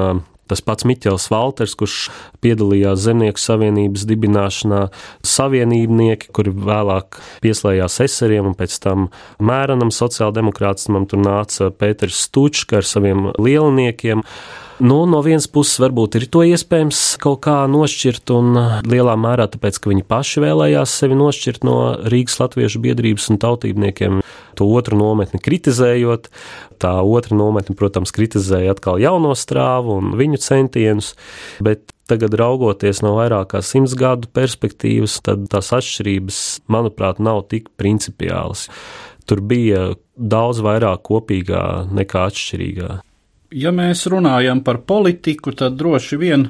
Tas 0.51 0.63
pats 0.63 0.87
Miķels 0.87 1.29
Valters, 1.33 1.75
kurš 1.79 1.97
piedalījās 2.45 3.03
Zemnieku 3.07 3.43
savienības 3.43 4.07
dibināšanā, 4.09 4.83
savienībnieki, 5.27 6.31
kuri 6.37 6.55
vēlāk 6.55 7.19
pieslējās 7.45 7.99
eseriem 8.07 8.53
un 8.53 8.59
pēc 8.59 8.79
tam 8.85 9.09
mērenam 9.43 9.91
sociāldemokrātismam, 9.95 11.09
tur 11.11 11.25
nāca 11.25 11.73
Pēters 11.75 12.23
Stučka 12.29 12.81
ar 12.81 12.87
saviem 12.87 13.31
lielniekiem. 13.35 14.23
Nu, 14.79 15.07
no 15.09 15.23
vienas 15.25 15.47
puses, 15.49 15.79
varbūt 15.81 16.19
ir 16.19 16.27
to 16.29 16.43
iespējams 16.45 16.99
kaut 17.23 17.39
kā 17.47 17.63
nošķirt, 17.73 18.29
un 18.37 18.59
lielā 18.85 19.15
mērā 19.17 19.47
tāpēc, 19.49 19.79
ka 19.81 19.89
viņi 19.89 20.05
paši 20.05 20.43
vēlējās 20.45 20.97
sevi 21.01 21.17
nošķirt 21.17 21.65
no 21.65 21.77
Rīgas 22.13 22.37
latviešu 22.43 22.83
biedrības 22.85 23.31
un 23.33 23.41
tautībniekiem, 23.41 24.19
to 24.61 24.69
otru 24.69 24.99
nometni 25.01 25.41
kritizējot. 25.41 26.29
Tā 26.77 26.93
otra 27.09 27.39
nometne, 27.41 27.73
protams, 27.79 28.13
kritizēja 28.13 28.77
atkal 28.77 29.01
jauno 29.01 29.33
strāvu 29.33 29.97
un 29.97 30.13
viņu 30.21 30.43
centienus, 30.45 31.15
bet 31.65 31.97
tagad 32.05 32.37
raugoties 32.37 33.01
no 33.01 33.17
vairāk 33.17 33.55
kā 33.55 33.65
simts 33.65 33.97
gadu 33.97 34.29
perspektīvas, 34.29 35.23
tad 35.25 35.49
tās 35.57 35.73
atšķirības, 35.73 36.45
manuprāt, 36.69 37.17
nav 37.17 37.47
tik 37.49 37.73
principiālas. 37.81 38.69
Tur 39.25 39.41
bija 39.41 39.95
daudz 40.21 40.61
vairāk 40.61 41.01
kopīgā 41.09 41.65
nekā 41.97 42.29
atšķirīgā 42.29 43.01
ja 43.51 43.73
mēs 43.75 44.07
runājam 44.11 44.63
par 44.65 44.83
politiku, 44.87 45.53
tad 45.53 45.77
droši 45.79 46.19
vien 46.21 46.47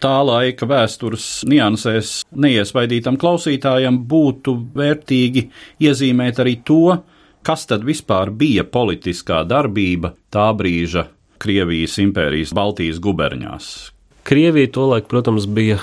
tā 0.00 0.16
laika 0.24 0.66
vēstures 0.68 1.44
niansēs 1.50 2.22
neiesvaidītam 2.32 3.18
klausītājam 3.20 4.00
būtu 4.08 4.56
vērtīgi 4.76 5.46
iezīmēt 5.84 6.40
arī 6.40 6.56
to, 6.64 6.96
kas 7.44 7.66
tad 7.68 7.84
vispār 7.84 8.32
bija 8.32 8.64
politiskā 8.64 9.42
darbība 9.48 10.14
tā 10.32 10.50
brīža 10.56 11.08
Krievijas 11.40 11.96
impērijas 12.02 12.52
Baltijas 12.52 12.98
guberņās. 13.00 13.68
Krievija 14.28 14.68
tolaik, 14.76 15.06
protams, 15.08 15.46
bija 15.48 15.78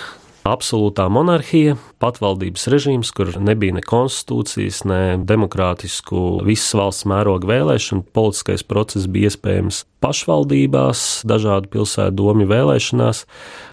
absolūtā 0.54 1.08
monarhija, 1.12 1.75
patvaldības 2.01 2.68
režīms, 2.72 3.12
kur 3.16 3.32
nebija 3.42 3.75
ne 3.77 3.84
konstitūcijas, 3.86 4.84
ne 4.89 5.00
demokrātisku 5.27 6.44
visas 6.48 6.74
valsts 6.77 7.08
mēroga 7.10 7.50
vēlēšanu. 7.50 8.06
Politiskais 8.16 8.66
process 8.68 9.10
bija 9.12 9.32
iespējams 9.32 9.84
pašvaldībās, 10.04 11.06
dažādu 11.27 11.72
pilsētu 11.74 12.18
domju 12.20 12.50
vēlēšanās. 12.51 13.24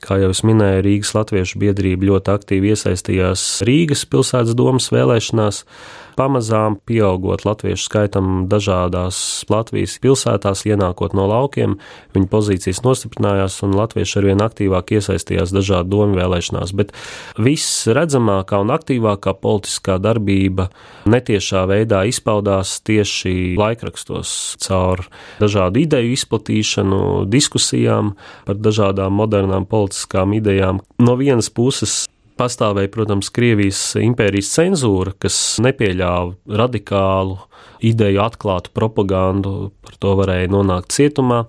Kā 0.04 0.20
jau 0.22 0.30
es 0.34 0.44
minēju, 0.46 0.84
Rīgas 0.88 1.14
Latviešu 1.16 1.60
biedrība 1.62 2.10
ļoti 2.12 2.34
aktīvi 2.34 2.72
iesaistījās 2.74 3.44
Rīgas 3.68 4.06
pilsētas 4.10 4.56
domas 4.58 4.90
vēlēšanās. 4.94 5.64
Pamazām 6.14 6.76
pieaugot 6.86 7.42
latviešu 7.46 7.88
skaitam 7.88 8.28
dažādās 8.50 9.16
Latvijas 9.50 9.96
pilsētās, 10.02 10.62
ienākot 10.68 11.16
no 11.18 11.26
laukiem, 11.30 11.76
viņa 12.14 12.30
pozīcijas 12.30 12.84
nostiprinājās 12.86 13.58
un 13.66 13.74
latvieši 13.74 14.20
arvien 14.20 14.44
aktīvāk 14.44 14.94
iesaistījās 14.94 15.54
dažādu 15.54 15.90
domu 15.96 16.18
vēlēšanās. 16.20 16.74
Bet 16.78 16.94
viss 17.42 17.88
redzamākā 17.90 18.62
un 18.62 18.70
aktīvākā 18.76 19.34
politiskā 19.42 19.98
darbība 20.02 20.68
netiešā 21.10 21.64
veidā 21.70 22.04
izpaudās 22.10 22.78
tieši 22.86 23.54
laikrakstos 23.58 24.54
caur 24.62 25.04
dažādu 25.42 25.82
ideju 25.82 26.14
izplatīšanu, 26.14 27.02
diskusijām 27.30 28.14
par 28.46 28.62
dažādām 28.62 29.18
modernām 29.18 29.66
politiskām 29.66 30.38
idejām. 30.38 30.84
No 31.02 31.18
vienas 31.18 31.50
puses 31.50 32.04
pastāvēja, 32.40 32.90
protams, 32.92 33.30
Krievijas 33.34 33.80
impērijas 34.00 34.52
cenzūra, 34.56 35.14
kas 35.22 35.36
nepieļāva 35.64 36.58
radikālu 36.60 37.38
ideju 37.84 38.22
atklātu 38.24 38.72
propagandu, 38.74 39.70
par 39.84 39.98
to 40.00 40.14
varēja 40.18 40.50
nonākt 40.52 40.94
cietumā, 40.94 41.44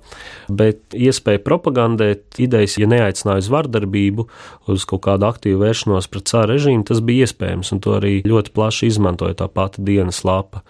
bet 0.49 0.95
iespēja 0.95 1.43
propagandēt 1.45 2.39
idejas, 2.41 2.77
ja 2.81 2.89
neaicināja 2.91 3.45
uz 3.45 3.51
vardarbību, 3.53 4.27
uz 4.71 4.87
kaut 4.89 5.05
kādu 5.07 5.29
aktīvu 5.29 5.63
vēršanos 5.63 6.09
pret 6.11 6.27
cāra 6.31 6.53
režīmu, 6.53 6.85
tas 6.87 7.01
bija 7.05 7.29
iespējams, 7.29 7.71
un 7.75 7.83
to 7.83 7.95
arī 7.99 8.17
ļoti 8.27 8.53
plaši 8.55 8.91
izmantoja 8.91 9.39
tā 9.41 9.49
pati 9.51 9.85
dienas 9.85 10.23
lapa. 10.27 10.65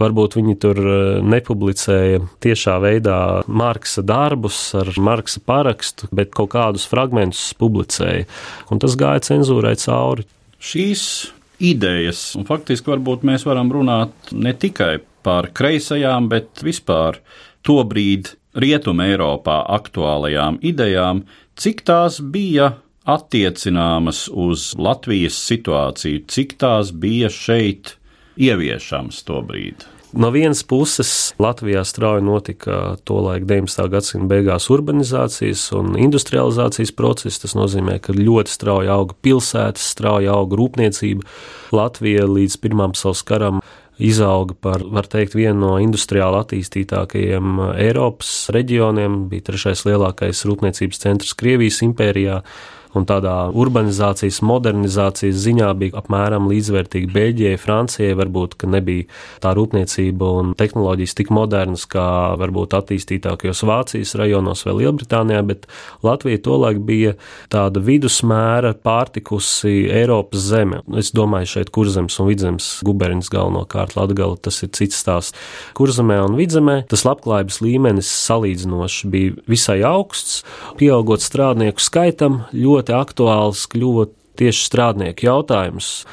Varbūt 0.00 0.34
viņi 0.40 0.56
tur 0.58 0.78
e, 0.80 0.98
nepublicēja 1.22 2.24
tiešā 2.42 2.74
veidā 2.82 3.18
Marksa 3.46 4.02
darbus 4.02 4.58
ar 4.74 4.90
Marksa 4.98 5.42
parakstu, 5.46 6.08
bet 6.14 6.32
kaut 6.34 6.50
kādus 6.56 6.88
fragmentus 6.90 7.52
publicēja, 7.60 8.26
un 8.74 8.82
tas 8.82 8.98
gāja 8.98 9.22
cenzūrai 9.30 9.76
cauri. 9.78 10.26
Šīs 10.58 11.04
idejas, 11.62 12.32
un 12.38 12.46
faktiski 12.48 12.90
varbūt 12.90 13.22
mēs 13.28 13.46
varam 13.46 13.70
runāt 13.70 14.34
ne 14.34 14.54
tikai 14.58 14.98
par 15.24 15.52
kreisajām, 15.54 16.26
bet 16.32 16.64
vispār 16.66 17.20
tobrīd 17.64 18.34
Rietuma 18.58 19.08
Eiropā 19.10 19.60
aktuālajām 19.78 20.60
idejām, 20.62 21.24
cik 21.58 21.82
tās 21.86 22.20
bija 22.20 22.74
attiecināmas 23.04 24.26
uz 24.30 24.72
Latvijas 24.80 25.38
situāciju, 25.48 26.24
cik 26.30 26.56
tās 26.60 26.90
bija 26.90 27.30
šeit 27.32 27.96
ieviešams 28.36 29.22
to 29.26 29.42
brīdi? 29.46 29.90
No 30.14 30.28
vienas 30.30 30.60
puses, 30.62 31.34
Latvijā 31.42 31.80
strauji 31.82 32.22
notika 32.22 32.94
tolaik 33.02 33.48
19. 33.50 33.88
gadsimta 33.90 34.28
beigās 34.30 34.68
urbanizācijas 34.70 35.64
un 35.74 35.96
industrializācijas 35.98 36.92
process. 36.94 37.40
Tas 37.42 37.56
nozīmē, 37.58 37.96
ka 37.98 38.14
ļoti 38.14 38.54
strauji 38.54 38.92
auga 38.94 39.16
pilsētas, 39.26 39.88
strauji 39.96 40.30
auga 40.30 40.60
rūpniecība. 40.60 41.26
Latvija 41.74 42.28
līdz 42.30 42.60
Pirmām 42.62 42.94
pasaules 42.94 43.24
karam 43.26 43.58
izauga 43.98 44.54
par, 44.54 44.86
var 44.86 45.10
teikt, 45.10 45.34
vienu 45.34 45.58
no 45.64 45.72
industriāli 45.82 46.38
attīstītākajiem 46.44 47.58
Eiropas 47.74 48.30
reģioniem, 48.54 49.24
bija 49.32 49.48
trešais 49.50 49.82
lielākais 49.88 50.46
rūpniecības 50.46 51.02
centrs 51.02 51.34
Krievijas 51.38 51.82
impērijā 51.86 52.38
un 52.98 53.06
tādā 53.08 53.34
urbanizācijas, 53.54 54.40
modernizācijas 54.46 55.38
ziņā 55.44 55.70
bija 55.80 55.98
apmēram 56.00 56.48
līdzvērtīgi 56.50 57.10
Beļģijai, 57.14 57.60
Francijai. 57.60 58.14
Varbūt 58.18 58.56
nebija 58.70 59.08
tā 59.42 59.54
rūpniecība 59.56 60.30
un 60.40 60.52
tehnoloģijas 60.58 61.16
tik 61.18 61.32
modernas 61.34 61.86
kā 61.90 62.06
varbūt 62.40 62.76
attīstītākajos 62.78 63.64
Vācijas 63.68 64.14
rajonos 64.18 64.64
vai 64.66 64.76
Lielbritānijā, 64.80 65.42
bet 65.46 65.66
Latvija 66.06 66.42
tolaik 66.44 66.80
bija 66.86 67.14
tāda 67.52 67.82
vidusmēra 67.84 68.74
pārtikusi 68.84 69.88
Eiropas 69.92 70.46
zeme. 70.50 70.82
Es 71.00 71.12
domāju 71.14 71.50
šeit 71.56 71.72
kurzems 71.74 72.18
un 72.20 72.30
vidzemes 72.30 72.70
guberņas 72.86 73.30
galvenokārt 73.32 73.96
Latgala, 73.98 74.38
tas 74.40 74.62
ir 74.64 74.72
cits 74.76 75.00
stāsts. 75.02 75.36
Kurzemē 75.76 76.20
un 76.24 76.38
vidzemē 76.38 76.80
tas 76.90 77.04
labklājības 77.06 77.60
līmenis 77.64 78.10
salīdzinoši 78.24 79.10
bija 79.10 79.34
visai 79.50 79.80
augsts, 79.86 80.42
pieaugot 80.78 81.24
strādnieku 81.24 81.82
skaitam 81.82 82.42
ļoti 82.52 82.83
ļoti 82.84 83.00
aktuāls 83.00 83.64
kļuva 83.72 84.08
tieši 84.36 84.66
strādnieku 84.68 85.24
jautājums 85.24 86.04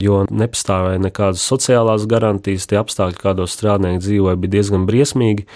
jo 0.00 0.24
nepastāvēja 0.30 1.00
nekādas 1.02 1.44
sociālās 1.44 2.06
garantijas, 2.10 2.66
tie 2.70 2.78
apstākļi, 2.80 3.20
kādos 3.20 3.54
strādnieki 3.56 4.02
dzīvoja, 4.04 4.38
bija 4.40 4.56
diezgan 4.56 4.86
briesmīgi. 4.88 5.46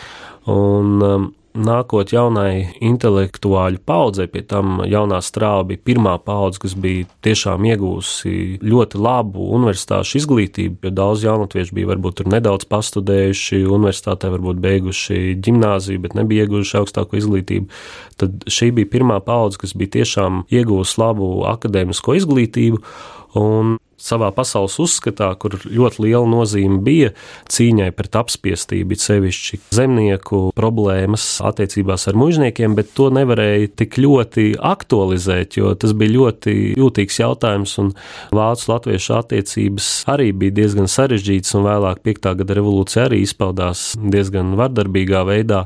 Un, 0.50 0.98
um, 1.00 1.30
nākot 1.54 2.10
jaunai 2.10 2.74
intelektuāļu 2.82 3.78
paudzei, 3.86 4.26
pie 4.30 4.42
tam 4.50 4.80
jaunā 4.90 5.20
strāva 5.22 5.62
bija 5.68 5.82
pirmā 5.86 6.14
paudze, 6.24 6.58
kas 6.64 6.74
bija 6.78 7.06
tiešām 7.24 7.66
iegūsi 7.70 8.58
ļoti 8.64 9.00
labu 9.00 9.46
universitāšu 9.54 10.18
izglītību, 10.20 10.80
jo 10.82 10.92
daudz 10.94 11.24
jaunatviešu 11.26 11.76
bija 11.78 11.92
varbūt 11.92 12.18
tur 12.20 12.30
nedaudz 12.34 12.66
pastudējuši 12.70 13.62
universitātē, 13.68 14.32
varbūt 14.34 14.60
beiguši 14.64 15.20
ģimnāziju, 15.46 16.02
bet 16.02 16.18
nebija 16.18 16.48
ieguvuši 16.48 16.78
augstāko 16.82 17.20
izglītību. 17.20 17.70
Tad 18.18 18.48
šī 18.50 18.72
bija 18.80 18.90
pirmā 18.96 19.20
paudze, 19.24 19.62
kas 19.62 19.76
bija 19.78 20.00
tiešām 20.00 20.44
iegūsi 20.50 21.00
labu 21.02 21.30
akadēmisko 21.54 22.18
izglītību. 22.18 22.82
Un 23.38 23.76
savā 24.04 24.30
pasaules 24.34 24.76
uzskatā, 24.82 25.30
kur 25.40 25.56
ļoti 25.64 26.04
liela 26.04 26.26
nozīme 26.28 26.80
bija 26.84 27.12
cīņai 27.52 27.90
pret 27.96 28.18
apspiestību, 28.20 28.98
sevišķi 29.00 29.60
zemnieku 29.74 30.42
problēmas 30.56 31.26
attiecībās 31.44 32.08
ar 32.10 32.18
mužniekiem, 32.20 32.76
bet 32.78 32.92
to 32.96 33.10
nevarēja 33.14 33.72
tik 33.80 33.98
ļoti 34.02 34.46
aktualizēt, 34.60 35.58
jo 35.60 35.72
tas 35.78 35.94
bija 35.96 36.16
ļoti 36.18 36.56
jūtīgs 36.78 37.20
jautājums, 37.22 37.76
un 37.82 37.92
vācu 38.34 38.70
latviešu 38.72 39.18
attiecības 39.18 39.90
arī 40.14 40.30
bija 40.44 40.58
diezgan 40.62 40.90
sarežģītas, 40.90 41.56
un 41.58 41.68
vēlāk 41.68 42.02
5. 42.06 42.32
gada 42.40 42.58
revolūcija 42.60 43.08
arī 43.08 43.22
izpaudās 43.24 43.92
diezgan 44.00 44.54
vardarbīgā 44.60 45.24
veidā. 45.28 45.64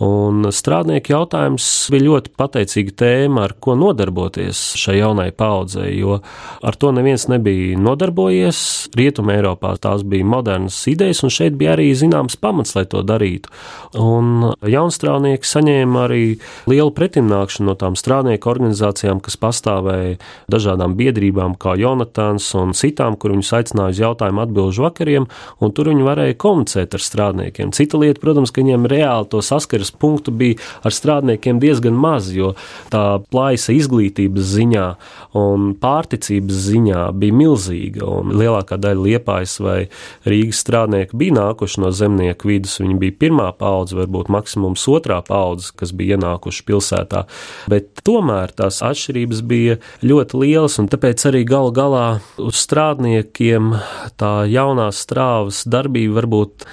Un 0.00 0.46
strādnieku 0.48 1.12
jautājums 1.12 1.64
bija 1.92 2.06
ļoti 2.06 2.30
pateicīga 2.40 2.94
tēma, 3.02 3.42
ar 3.44 3.52
ko 3.60 3.74
nodarboties 3.76 4.62
šai 4.80 4.94
jaunai 4.96 5.28
paudzei, 5.36 5.90
jo 5.98 6.22
ar 6.64 6.78
to 6.80 6.88
neviens 6.96 7.26
nebija 7.28 7.76
nodarbojies. 7.76 8.62
Rietumē 8.96 9.36
Eiropā 9.36 9.74
tās 9.76 10.00
bija 10.08 10.24
modernas 10.24 10.78
idejas, 10.88 11.20
un 11.26 11.34
šeit 11.34 11.58
bija 11.60 11.74
arī 11.74 11.90
zināms 11.92 12.38
pamats, 12.40 12.72
lai 12.78 12.86
to 12.88 13.02
darītu. 13.04 13.52
Un 14.00 14.54
jaunstrādnieki 14.64 15.50
saņēma 15.50 16.06
arī 16.06 16.24
lielu 16.70 16.94
pretimnākšanu 16.96 17.68
no 17.68 17.76
tām 17.76 17.98
strādnieku 18.00 18.48
organizācijām, 18.54 19.20
kas 19.20 19.36
pastāvēja 19.36 20.16
dažādām 20.48 20.96
biedrībām, 20.96 21.58
kā 21.60 21.76
Jonatans 21.76 22.48
un 22.56 22.72
citām, 22.72 23.20
kur 23.20 23.36
viņus 23.36 23.52
aicināja 23.60 23.92
uz 23.92 24.02
jautājumu 24.06 24.46
atbilžu 24.46 24.88
vakariem, 24.88 25.28
un 25.60 25.76
tur 25.76 25.92
viņi 25.92 26.08
varēja 26.08 26.40
komunicēt 26.40 26.96
ar 26.96 27.04
strādniekiem. 27.04 27.76
Cita 27.76 28.00
lieta, 28.00 28.24
protams, 28.24 28.48
ka 28.48 28.64
viņiem 28.64 28.88
reāli 28.88 29.28
to 29.28 29.44
saskaras 29.44 29.89
saskares 29.90 29.98
punktu 29.98 30.30
bija 30.30 30.56
ar 30.82 30.92
strādniekiem 30.92 31.60
diezgan 31.60 31.94
maz, 31.94 32.32
jo 32.32 32.54
tā 32.90 33.20
plaisa 33.30 33.72
izglītības 33.72 34.42
ziņā 34.42 34.96
un 35.34 35.74
pārticības 35.80 36.54
ziņā 36.68 37.12
bija 37.14 37.34
milzīga. 37.34 38.04
Lielākā 38.30 38.78
daļa 38.78 39.04
liepājas 39.04 39.60
vai 39.60 39.88
Rīgas 40.24 40.60
strādnieku 40.60 41.16
bija 41.16 41.36
nākuši 41.38 41.80
no 41.80 41.90
zemnieku 41.90 42.48
vidus. 42.48 42.78
Viņi 42.80 42.98
bija 42.98 43.16
pirmā 43.20 43.50
paudze, 43.52 43.96
varbūt 43.96 44.30
maksimums 44.30 44.86
otrā 44.88 45.20
paudze, 45.22 45.72
kas 45.76 45.92
bija 45.92 46.18
ienākuši 46.18 46.64
pilsētā. 46.66 47.26
Bet 47.68 48.02
tomēr 48.04 48.52
tās 48.52 48.82
atšķirības 48.82 49.42
bija 49.42 49.78
ļoti 50.02 50.40
lielas, 50.40 50.78
un 50.80 50.88
tāpēc 50.90 51.26
arī 51.30 51.44
galu 51.44 51.72
galā 51.72 52.06
uz 52.38 52.56
strādniekiem 52.60 53.74
tā 54.20 54.44
jaunās 54.50 55.04
strāvas 55.04 55.64
darbība 55.70 56.20
varbūt 56.20 56.66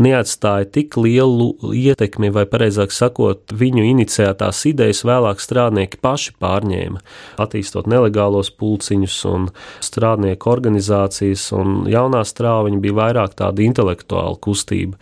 neatstāja 0.00 0.68
tik 0.74 0.96
lielu 1.00 1.50
ietekmi, 1.76 2.30
vai 2.34 2.46
precīzāk 2.50 2.94
sakot, 2.94 3.54
viņu 3.56 3.84
iniciētās 3.88 4.62
idejas 4.70 5.02
vēlāk 5.06 5.42
strādnieki 5.42 6.00
paši 6.02 6.36
pārņēma, 6.42 7.02
attīstot 7.42 7.90
nelegālos 7.90 8.52
pulciņus 8.60 9.18
un 9.30 9.50
strādnieku 9.84 10.52
organizācijas, 10.52 11.50
un 11.56 11.84
jaunā 11.90 12.24
strāva 12.28 12.70
bija 12.80 12.98
vairāk 13.02 13.36
tāda 13.38 13.64
intelektuāla 13.66 14.38
kustība. 14.40 14.98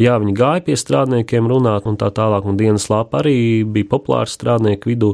Jā, 0.00 0.14
viņi 0.16 0.32
gāja 0.32 0.62
pie 0.64 0.78
strādniekiem 0.80 1.44
runāt 1.50 1.84
un 1.84 1.98
tā 2.00 2.08
tālāk, 2.16 2.46
un 2.48 2.56
dienas 2.56 2.86
lapa 2.88 3.18
arī 3.20 3.36
bija 3.68 3.90
populāra 3.90 4.30
strādnieku 4.32 4.88
vidū, 4.88 5.10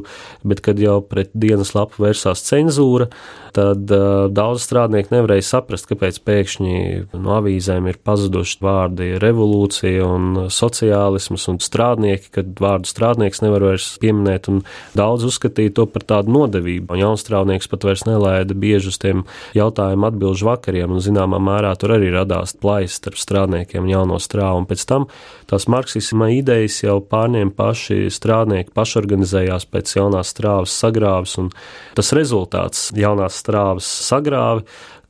bet 0.47 0.61
kad 0.63 0.79
jau 0.79 1.01
pret 1.03 1.33
dienas 1.35 1.73
lapu 1.75 2.05
vērsās 2.05 2.45
cenzūra, 2.47 3.09
tad 3.57 3.91
uh, 3.91 4.27
daudz 4.31 4.63
strādnieku 4.63 5.11
nevarēja 5.11 5.43
saprast, 5.43 5.89
kāpēc 5.89 6.21
pēkšņi 6.23 6.77
no 7.19 7.33
avīzēm 7.35 7.89
ir 7.91 7.99
pazuduši 8.05 8.61
vārdi 8.63 9.09
revolūcija 9.19 10.05
un 10.07 10.39
sociālisms 10.53 11.47
un 11.51 11.59
strādnieki, 11.63 12.31
kad 12.37 12.53
vārdu 12.61 12.87
strādnieks 12.87 13.43
nevar 13.43 13.65
vairs 13.71 13.89
pieminēt, 13.99 14.47
un 14.51 14.61
daudz 14.95 15.27
uzskatīja 15.27 15.73
to 15.81 15.87
par 15.91 16.05
tādu 16.07 16.31
nodevību. 16.35 16.93
Un 16.93 17.03
jaunstrādnieks 17.03 17.67
pat 17.71 17.89
vairs 17.89 18.05
nelaida 18.07 18.55
bieži 18.55 18.93
uz 18.93 19.01
tiem 19.03 19.25
jautājumu 19.57 20.11
atbilžu 20.13 20.47
vakariem, 20.47 20.95
un 20.95 21.03
zināmā 21.03 21.41
mērā 21.43 21.73
tur 21.81 21.97
arī 21.97 22.13
radās 22.13 22.55
plaisa 22.55 23.01
starp 23.01 23.19
strādniekiem 23.19 23.83
un 23.83 23.93
jauno 23.97 24.21
strāvu 24.21 24.63
pēc 24.77 24.85
tam 24.85 25.07
tās 25.49 25.67
marksisma 25.67 26.29
idejas 26.35 26.83
jau 26.83 26.99
pārņēma 27.01 27.55
paši 27.57 28.11
strādnieki, 28.13 28.73
pašorganizējās 28.77 29.65
pēc 29.71 29.95
jaunās 29.97 30.33
strāvas 30.33 30.75
sagrāves, 30.77 31.37
un 31.41 31.49
tas 31.97 32.13
rezultāts 32.13 32.91
jaunās 32.95 33.41
strāvas 33.41 33.87
sagrāvi 34.07 34.65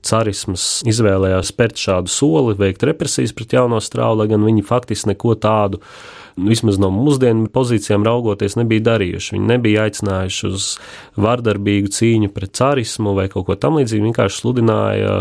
carismas 0.08 0.68
izvēlējās 0.88 1.52
spērt 1.54 1.82
šādu 1.82 2.12
soli, 2.12 2.58
veikt 2.60 2.86
represijas 2.88 3.36
pret 3.38 3.58
jauno 3.58 3.82
strāvu, 3.84 4.22
lai 4.22 4.32
gan 4.32 4.46
viņi 4.48 4.66
faktiski 4.68 5.14
neko 5.14 5.36
tādu 5.42 5.84
vismaz 6.38 6.78
no 6.78 6.90
mūsdienu 6.94 7.48
pozīcijām 7.54 8.06
raugoties, 8.06 8.56
nebija 8.60 8.84
darījuši. 8.92 9.34
Viņi 9.36 9.50
nebija 9.50 9.88
aicinājuši 9.88 10.50
uz 10.52 10.68
vardarbīgu 11.18 11.90
cīņu 11.94 12.30
pret 12.34 12.54
carismu 12.58 13.16
vai 13.18 13.26
kaut 13.32 13.48
ko 13.48 13.58
tamlīdzīgu, 13.58 14.06
vienkārši 14.12 14.42
sludināja 14.44 15.16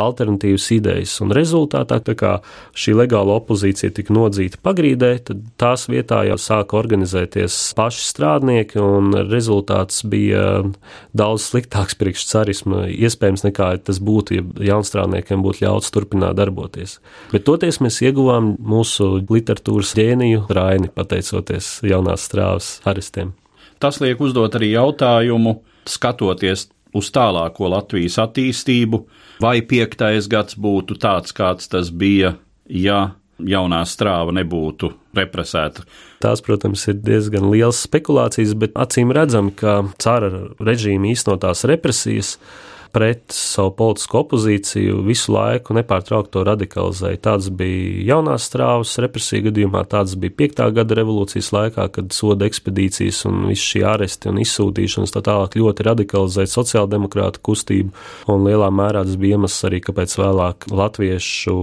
alternatīvas 0.00 0.68
idejas. 0.78 1.18
Un 1.24 1.34
rezultātā, 1.36 2.00
kā 2.16 2.38
šī 2.72 2.96
legāla 3.02 3.36
opozīcija 3.40 3.92
tika 3.98 4.16
nodzīta 4.16 4.60
pagrīdē, 4.64 5.12
tad 5.28 5.44
tās 5.60 5.86
vietā 5.92 6.22
jau 6.28 6.38
sāka 6.40 6.78
organizēties 6.80 7.58
paši 7.76 8.08
strādnieki, 8.08 8.80
un 8.80 9.12
rezultāts 9.28 10.02
bija 10.08 10.64
daudz 11.16 11.50
sliktāks 11.50 11.98
priekš 12.00 12.26
carisma, 12.32 12.86
iespējams, 12.88 13.44
nekā 13.50 13.74
tas 13.84 14.00
būtu, 14.02 14.31
ja 14.34 14.44
jaunstrādniekiem 14.72 15.44
būtu 15.44 15.64
ļauts 15.66 15.92
turpināt 15.94 16.36
darboties. 16.38 16.98
Bet 17.32 17.46
toties 17.48 17.80
mēs 17.84 18.00
ieguvām 18.04 18.54
mūsu 18.58 19.14
literatūras 19.28 19.94
ģēniju, 19.98 20.46
Raini, 20.52 20.90
pateicoties 20.94 21.78
jaunās 21.86 22.26
strāvas 22.28 22.74
arestiem. 22.88 23.34
Tas 23.82 23.98
liek 24.02 24.20
uzdot 24.22 24.54
arī 24.58 24.74
jautājumu, 24.76 25.56
skatoties 25.90 26.68
uz 26.94 27.08
tālāko 27.14 27.70
Latvijas 27.72 28.18
attīstību, 28.22 29.02
vai 29.42 29.58
piektais 29.66 30.28
gads 30.30 30.58
būtu 30.60 30.98
tāds, 31.02 31.34
kāds 31.34 31.70
tas 31.72 31.90
bija, 31.90 32.36
ja 32.68 33.12
jaunā 33.42 33.82
strāva 33.88 34.32
nebūtu 34.36 34.92
represēta. 35.16 35.86
Tās, 36.22 36.42
protams, 36.44 36.84
ir 36.90 37.00
diezgan 37.02 37.48
liels 37.50 37.82
spekulācijas, 37.86 38.54
bet 38.58 38.76
acīm 38.78 39.12
redzam, 39.14 39.50
ka 39.50 39.80
cara 40.02 40.30
režīma 40.62 41.10
īstenotās 41.12 41.66
represijas 41.68 42.36
pret 42.92 43.32
savu 43.32 43.72
politisko 43.76 44.20
opozīciju 44.26 45.00
visu 45.06 45.32
laiku 45.32 45.74
nepārtraukti 45.76 46.32
to 46.34 46.42
radikalizēja. 46.44 47.20
Tāds 47.24 47.48
bija 47.56 48.02
jaunās 48.12 48.44
strāvas 48.50 48.92
represija 49.00 49.46
gadījumā, 49.46 49.84
tāds 49.88 50.14
bija 50.20 50.34
piektā 50.42 50.68
gada 50.76 50.98
revolūcijas 50.98 51.48
laikā, 51.56 51.86
kad 51.94 52.12
soda 52.12 52.46
ekspedīcijas 52.48 53.22
un 53.30 53.46
viss 53.48 53.64
šī 53.72 53.82
aresti 53.88 54.28
un 54.28 54.42
izsūtīšanas 54.42 55.14
tā 55.14 55.22
tālāk 55.24 55.56
ļoti 55.56 55.86
radikalizēja 55.88 56.52
sociāldemokrāta 56.52 57.40
kustību, 57.44 57.94
un 58.32 58.44
lielā 58.46 58.68
mērā 58.74 59.06
tas 59.08 59.16
bija 59.20 59.38
iemesls 59.38 59.64
arī, 59.68 59.80
kāpēc 59.86 60.16
vēlāk 60.20 60.68
latviešu 60.72 61.56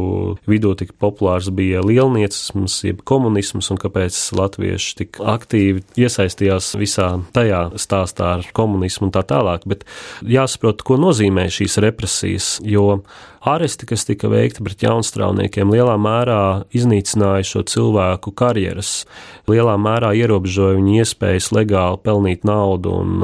vidū 0.50 0.74
tik 0.82 0.96
populārs 0.98 1.52
bija 1.54 1.86
lielniecisms, 1.86 2.80
jeb 2.90 3.06
komunisms, 3.06 3.70
un 3.70 3.82
kāpēc 3.82 4.18
latvieši 4.40 4.98
tik 5.04 5.22
aktīvi 5.22 5.86
iesaistījās 6.02 6.74
visā 6.82 7.12
tajā 7.38 7.64
stāstā 7.78 8.34
ar 8.40 8.52
komunismu 8.56 9.10
un 9.10 9.14
tā 9.14 9.22
tālāk. 9.30 9.70
Bet 9.70 9.86
jāsaprot, 10.26 10.82
ko 10.86 10.98
nozīmē 10.98 11.19
nozīmē 11.20 11.50
šīs 11.52 11.78
represijas, 11.84 12.48
jo 12.64 13.02
Aresti, 13.40 13.86
kas 13.88 14.04
tika 14.04 14.28
veikti 14.28 14.64
pret 14.66 14.82
jaunstrāvniekiem, 14.84 15.70
lielā 15.72 15.94
mērā 15.96 16.66
iznīcināja 16.76 17.46
šo 17.48 17.62
cilvēku 17.72 18.34
karjeras, 18.36 19.06
lielā 19.48 19.78
mērā 19.80 20.12
ierobežoja 20.20 20.76
viņu 20.76 20.98
iespējas 21.00 21.48
legāli 21.56 22.02
pelnīt 22.04 22.44
naudu. 22.48 22.92
Un, 23.00 23.24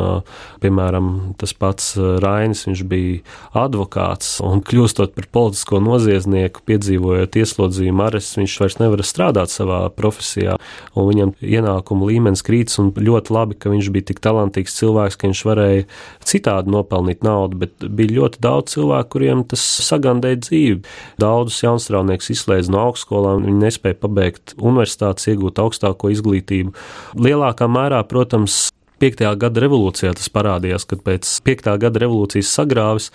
piemēram, 0.63 1.09
tas 1.39 1.51
pats 1.51 1.91
Rainis, 2.23 2.63
viņš 2.69 2.83
bija 2.87 3.19
advokāts 3.65 4.37
un 4.45 4.63
kļūstot 4.65 5.11
par 5.17 5.27
politisko 5.35 5.81
noziedznieku, 5.83 6.63
piedzīvojot 6.69 7.35
ieslodzījumu 7.41 8.07
arestu, 8.07 8.39
viņš 8.39 8.57
vairs 8.63 8.79
nevar 8.79 9.03
strādāt 9.03 9.51
savā 9.51 9.81
profesijā, 9.99 10.55
un 10.95 11.09
viņam 11.11 11.35
ienākuma 11.43 12.07
līmenis 12.07 12.45
krītas, 12.45 12.79
un 12.79 12.93
ļoti 12.95 13.35
labi, 13.35 13.59
ka 13.59 13.73
viņš 13.73 13.91
bija 13.91 14.09
tik 14.13 14.23
talantīgs 14.23 14.79
cilvēks, 14.79 15.19
ka 15.19 15.27
viņš 15.27 15.43
varēja 15.51 15.85
citādi 16.23 16.71
nopelnīt 16.71 17.27
naudu, 17.27 17.65
bet 17.65 17.83
bija 17.83 18.21
ļoti 18.21 18.41
daudz 18.47 18.77
cilvēku, 18.77 19.11
kuriem 19.17 19.43
tas 19.51 19.61
sagādāja 19.83 20.04
sagandēja 20.05 20.41
dzīvi. 20.45 20.79
Daudzus 21.21 21.63
jaunstrādniekus 21.65 22.31
izslēdz 22.35 22.71
no 22.73 22.85
augstskolām, 22.89 23.45
viņi 23.47 23.65
nespēja 23.65 23.99
pabeigt 24.05 24.55
universitātes, 24.61 25.29
iegūt 25.33 25.61
augstāko 25.63 26.13
izglītību. 26.13 26.75
Lielākā 27.17 27.69
mērā, 27.71 28.03
protams, 28.07 28.69
5. 29.01 29.25
gada 29.41 29.63
revolūcijā 29.63 30.13
tas 30.15 30.29
parādījās, 30.31 30.87
kad 30.89 31.03
pēc 31.05 31.29
5. 31.45 31.69
gada 31.81 32.01
revolūcijas 32.03 32.51
sagrāvis 32.57 33.09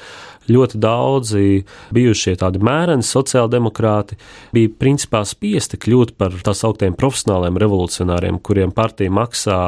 ļoti 0.51 0.81
daudzi 0.83 1.45
bijušie 1.95 2.35
tādi 2.41 2.61
mēreni 2.65 3.07
sociāldemokrāti 3.07 4.19
bija 4.55 4.73
principā 4.81 5.23
spiesti 5.29 5.79
kļūt 5.81 6.17
par 6.21 6.35
tā 6.45 6.55
sauktiem 6.57 6.97
profesionāliem 6.99 7.61
revolucionāriem, 7.61 8.41
kuriem 8.45 8.75
partija 8.77 9.13
maksā, 9.15 9.61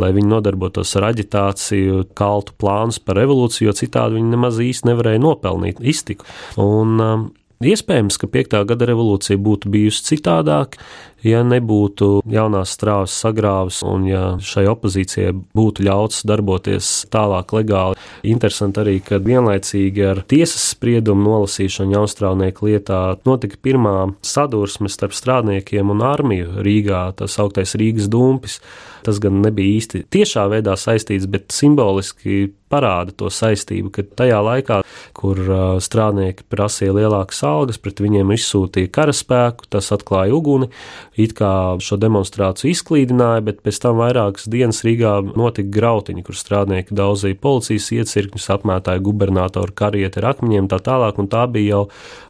lai 0.00 0.10
viņi 0.16 0.32
nodarbotos 0.32 0.96
ar 0.98 1.10
aģitāciju, 1.12 2.02
kaltu 2.18 2.56
plānus 2.60 3.00
par 3.00 3.20
revolūciju, 3.20 3.70
jo 3.70 3.78
citādi 3.84 4.18
viņi 4.18 4.34
nemaz 4.34 4.60
īsti 4.62 4.90
nevarēja 4.90 5.22
nopelnīt 5.24 5.80
iztiku. 5.94 6.28
Un, 6.60 7.00
um, 7.00 7.32
Iespējams, 7.64 8.18
ka 8.20 8.26
5. 8.28 8.56
gada 8.68 8.86
revolūcija 8.90 9.38
būtu 9.40 9.70
bijusi 9.72 10.02
citādāka, 10.10 10.80
ja 11.24 11.42
nebūtu 11.46 12.20
jaunās 12.30 12.74
strāvas 12.76 13.14
sagrāvis 13.24 13.80
un 13.86 14.06
ja 14.08 14.22
šai 14.44 14.66
opozīcijai 14.72 15.32
būtu 15.56 15.84
ļauts 15.88 16.24
darboties 16.28 16.92
tālāk 17.12 17.54
legāli. 17.56 18.00
Interesanti 18.28 18.82
arī, 18.82 18.96
ka 19.04 19.20
vienlaicīgi 19.24 20.06
ar 20.08 20.22
tiesas 20.30 20.70
spriedumu 20.74 21.26
nolasīšanu 21.28 21.98
Austrālnieku 22.02 22.70
lietā 22.70 23.02
notika 23.28 23.60
pirmā 23.64 23.96
sadursme 24.24 24.90
starp 24.92 25.16
strādniekiem 25.16 25.92
un 25.94 26.04
armiju 26.04 26.64
Rīgā, 26.64 27.06
tas 27.18 27.38
augtais 27.42 27.76
Rīgas 27.80 28.10
dumpis. 28.12 28.60
Tas 29.04 29.18
gan 29.20 29.42
nebija 29.44 29.76
īsti 29.76 30.06
tiešā 30.14 30.46
veidā 30.48 30.78
saistīts, 30.80 31.26
bet 31.28 31.52
simboliski 31.52 32.54
parāda 32.72 33.12
to 33.14 33.30
saistību, 33.32 33.92
ka 33.94 34.04
tajā 34.18 34.38
laikā, 34.44 34.80
kur 35.16 35.40
strādnieki 35.84 36.46
prasīja 36.50 36.94
lielākas 36.96 37.42
algas, 37.46 37.80
pret 37.82 38.00
viņiem 38.02 38.32
izsūtīja 38.34 38.90
karaspēku, 38.94 39.68
tas 39.76 39.92
atklāja 39.94 40.34
uguni, 40.34 40.70
it 41.20 41.34
kā 41.38 41.76
šo 41.82 41.98
demonstrāciju 42.00 42.72
izklīdināja, 42.74 43.44
bet 43.46 43.60
pēc 43.64 43.78
tam 43.84 44.00
vairākas 44.00 44.48
dienas 44.50 44.82
Rīgā 44.86 45.14
notika 45.38 45.70
grautiņi, 45.76 46.24
kur 46.26 46.38
strādnieki 46.38 46.96
daudzīja 46.96 47.38
policijas 47.40 47.90
iecirkņus, 47.94 48.48
apmētāja 48.56 49.02
gubernatoru 49.04 49.74
karieti 49.76 50.20
ar 50.20 50.32
akmeņiem 50.32 50.68
tā 50.72 50.80
tālāk, 50.82 51.20
un 51.22 51.30
tā 51.30 51.44
bija 51.50 51.76
jau 51.76 51.82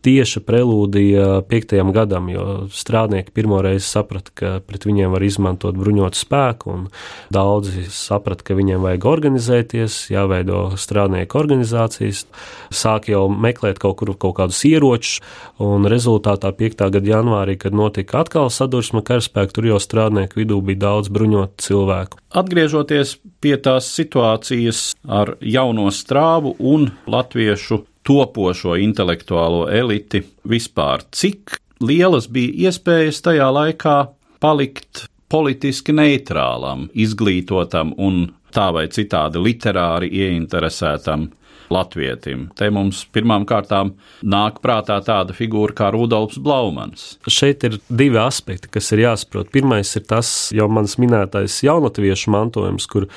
tieša 0.05 0.45
prelūdija 0.45 1.29
piektajam 1.49 1.93
gadam, 1.97 2.29
jo 2.33 2.45
strādnieki 2.75 3.33
pirmoreiz 3.35 3.87
saprata, 3.89 4.35
ka 4.37 4.53
pret 4.67 4.85
viņiem 4.89 5.15
var 5.15 5.25
izmantot 5.25 5.79
bruņotu 5.81 6.21
spēku, 6.21 6.75
un 6.75 6.87
daudzi 7.33 7.87
saprata, 7.89 8.45
ka 8.45 8.59
viņiem 8.59 8.85
vajag 8.85 9.09
organizēties, 9.09 9.99
jāveido 10.13 10.67
strādnieku 10.81 11.41
organizācijas, 11.41 12.27
sāk 12.75 13.09
jau 13.13 13.27
meklēt 13.33 13.81
kaut 13.83 13.97
kur 14.01 14.13
kaut 14.15 14.37
kādus 14.39 14.61
ieročus, 14.69 15.21
un 15.63 15.89
rezultātā 15.91 16.53
5. 16.53 16.87
gada 16.95 17.15
janvārī, 17.15 17.57
kad 17.61 17.77
notika 17.77 18.21
atkal 18.23 18.51
sadursme 18.75 19.05
karaspēku, 19.07 19.55
tur 19.55 19.69
jau 19.69 19.79
strādnieku 19.79 20.41
vidū 20.41 20.59
bija 20.65 20.81
daudz 20.89 21.11
bruņotu 21.15 21.63
cilvēku. 21.63 22.19
Atgriežoties 22.35 23.17
pie 23.41 23.55
tās 23.63 23.87
situācijas 23.95 24.95
ar 25.07 25.37
jauno 25.41 25.87
strāvu 25.95 26.57
un 26.59 26.91
latviešu 27.07 27.85
topošo 28.05 28.75
intelektuālo 28.83 29.69
eliti 29.71 30.25
vispār, 30.45 31.07
cik 31.15 31.57
lielas 31.85 32.27
bija 32.27 32.69
iespējas 32.69 33.23
tajā 33.23 33.47
laikā 33.55 33.97
palikt 34.43 35.07
politiski 35.31 35.95
neitrālam, 35.95 36.89
izglītotam 36.95 37.95
un 37.97 38.27
tā 38.55 38.69
vai 38.75 38.89
citādi 38.91 39.41
literāri 39.43 40.11
ieinteresētam 40.11 41.31
latvietim. 41.75 42.49
Te 42.59 42.71
mums 42.73 43.03
pirmām 43.15 43.47
kārtām 43.49 43.95
nāk 44.23 44.61
prātā 44.65 45.01
tāda 45.05 45.37
figūra 45.37 45.77
kā 45.77 45.91
Rudolfs 45.95 46.41
Blaumans. 46.43 47.07
Šeit 47.29 47.67
ir 47.67 47.79
divi 47.89 48.21
aspekti, 48.23 48.71
kas 48.73 48.93
ir 48.95 49.05
jāsaprot. 49.05 49.51
Pirmais 49.55 49.91
ir 49.99 50.07
tas 50.09 50.31
jau 50.55 50.69
mans 50.73 50.97
minētais 51.03 51.61
jaunatviešu 51.67 52.33
mantojums, 52.35 52.89
kur 52.91 53.09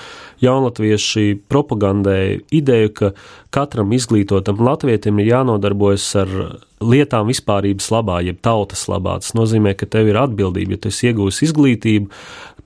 jaunatvieši 0.43 1.41
propagandēja 1.49 2.41
ideju, 2.53 2.93
ka 2.97 3.11
katram 3.53 3.93
izglītotam 3.95 4.61
latvietim 4.65 5.21
ir 5.21 5.31
jānodarbojas 5.33 6.09
ar 6.23 6.33
lietām 6.83 7.29
vispārības 7.31 7.89
labā, 7.93 8.19
jeb 8.25 8.41
tautas 8.45 8.85
labā. 8.91 9.17
Tas 9.23 9.33
nozīmē, 9.37 9.73
ka 9.77 9.87
tev 9.89 10.11
ir 10.11 10.19
atbildība, 10.21 10.75
ja 10.75 10.83
tu 10.83 10.91
esi 10.91 11.09
iegūmis 11.09 11.41
izglītību, 11.47 12.11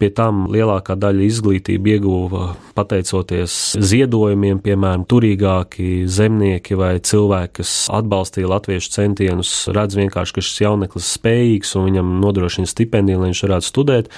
pie 0.02 0.10
tam 0.18 0.48
lielākā 0.52 0.96
daļa 1.00 1.28
izglītību 1.28 1.92
ieguva 1.94 2.46
pateicoties 2.78 3.78
ziedojumiem, 3.78 4.60
piemēram, 4.64 5.06
turīgāki 5.10 6.08
zemnieki 6.10 6.78
vai 6.80 6.96
cilvēki, 7.06 7.60
kas 7.62 7.76
atbalstīja 7.94 8.50
latviešu 8.52 8.96
centienus, 8.96 9.54
redz 9.76 10.00
vienkārši, 10.00 10.36
ka 10.38 10.46
šis 10.48 10.64
jauneklis 10.66 11.12
spējīgs 11.20 11.76
un 11.78 11.88
viņam 11.92 12.16
nodrošina 12.24 12.70
stipendiju, 12.70 13.22
lai 13.22 13.32
viņš 13.32 13.44
varētu 13.48 13.70
studēt. 13.70 14.12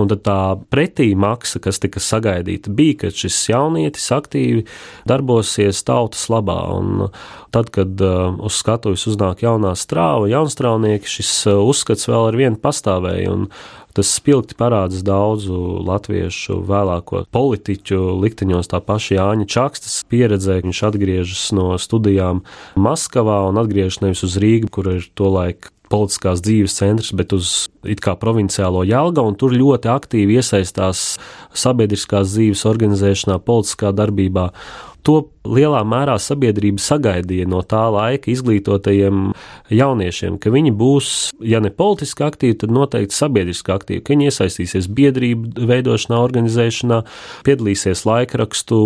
Un 0.00 0.10
tad 0.10 0.24
tā 0.26 0.38
pretī 0.72 1.12
maksa, 1.14 1.60
kas 1.62 1.78
tika 1.82 2.02
sagaidīta, 2.02 2.72
bija, 2.74 3.04
ka 3.04 3.12
šis 3.14 3.36
jaunietis 3.52 4.08
aktīvi 4.14 4.64
darbosies 5.06 5.84
tautas 5.86 6.26
labā. 6.32 6.58
Un 6.74 7.08
tad, 7.54 7.70
kad 7.74 8.02
uh, 8.02 8.34
uz 8.42 8.58
skatuves 8.58 9.06
uznāk 9.10 9.44
jaunā 9.46 9.76
strāva, 9.78 10.26
jaunstrāvnieki, 10.32 11.14
šis 11.18 11.32
uh, 11.52 11.62
uzskats 11.62 12.10
vēl 12.10 12.30
ar 12.32 12.38
vienu 12.42 12.60
pastāvēja. 12.60 13.36
Tas 13.94 14.10
spilgti 14.10 14.56
parādās 14.58 15.04
daudzu 15.06 15.54
latviešu 15.86 16.56
vēlāko 16.66 17.22
politiķu 17.30 18.00
likteņos, 18.24 18.72
tā 18.72 18.80
paša 18.82 19.20
Jāņa 19.20 19.46
Čakstas 19.54 20.00
pieredzē. 20.10 20.58
Viņš 20.64 20.80
atgriežas 20.88 21.44
no 21.54 21.68
studijām 21.78 22.42
Maskavā 22.74 23.44
un 23.46 23.62
atgriežas 23.62 24.02
nevis 24.02 24.24
uz 24.26 24.34
Rīgu, 24.42 24.72
kur 24.74 24.90
ir 24.96 25.06
tolaik 25.14 25.70
politiskās 25.94 26.42
dzīves 26.44 26.78
centrs, 26.80 27.12
bet 27.14 27.34
uz 27.36 27.68
it 27.86 28.02
kā 28.04 28.16
provinciālo 28.18 28.82
Jālgavu, 28.88 29.30
un 29.30 29.38
tur 29.38 29.54
ļoti 29.54 29.90
aktīvi 29.92 30.40
iesaistās 30.40 31.04
sabiedriskās 31.54 32.34
dzīves 32.34 32.66
organizēšanā, 32.70 33.38
politiskā 33.46 33.94
darbībā. 33.94 34.50
To 35.04 35.18
lielā 35.44 35.82
mērā 35.84 36.14
sabiedrība 36.16 36.80
sagaidīja 36.80 37.44
no 37.52 37.58
tā 37.68 37.82
laika 37.92 38.30
izglītotajiem 38.32 39.34
jauniešiem, 39.76 40.38
ka 40.40 40.52
viņi 40.54 40.72
būs, 40.80 41.08
ja 41.44 41.60
ne 41.60 41.68
politiski 41.68 42.24
aktīvi, 42.24 42.56
tad 42.62 42.72
noteikti 42.72 43.12
sabiedriski 43.12 43.74
aktīvi, 43.74 44.00
ka 44.00 44.14
viņi 44.14 44.30
iesaistīsies 44.30 44.88
biedrību 44.96 45.68
veidošanā, 45.68 46.22
organizēšanā, 46.24 47.02
piedalīsies 47.44 48.06
laikrakstu 48.08 48.80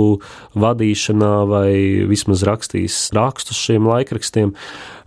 vadīšanā 0.58 1.32
vai 1.54 1.70
vismaz 2.10 2.42
rakstīs 2.50 3.04
rakstus 3.14 3.62
šiem 3.68 3.86
laikrakstiem. 3.86 4.56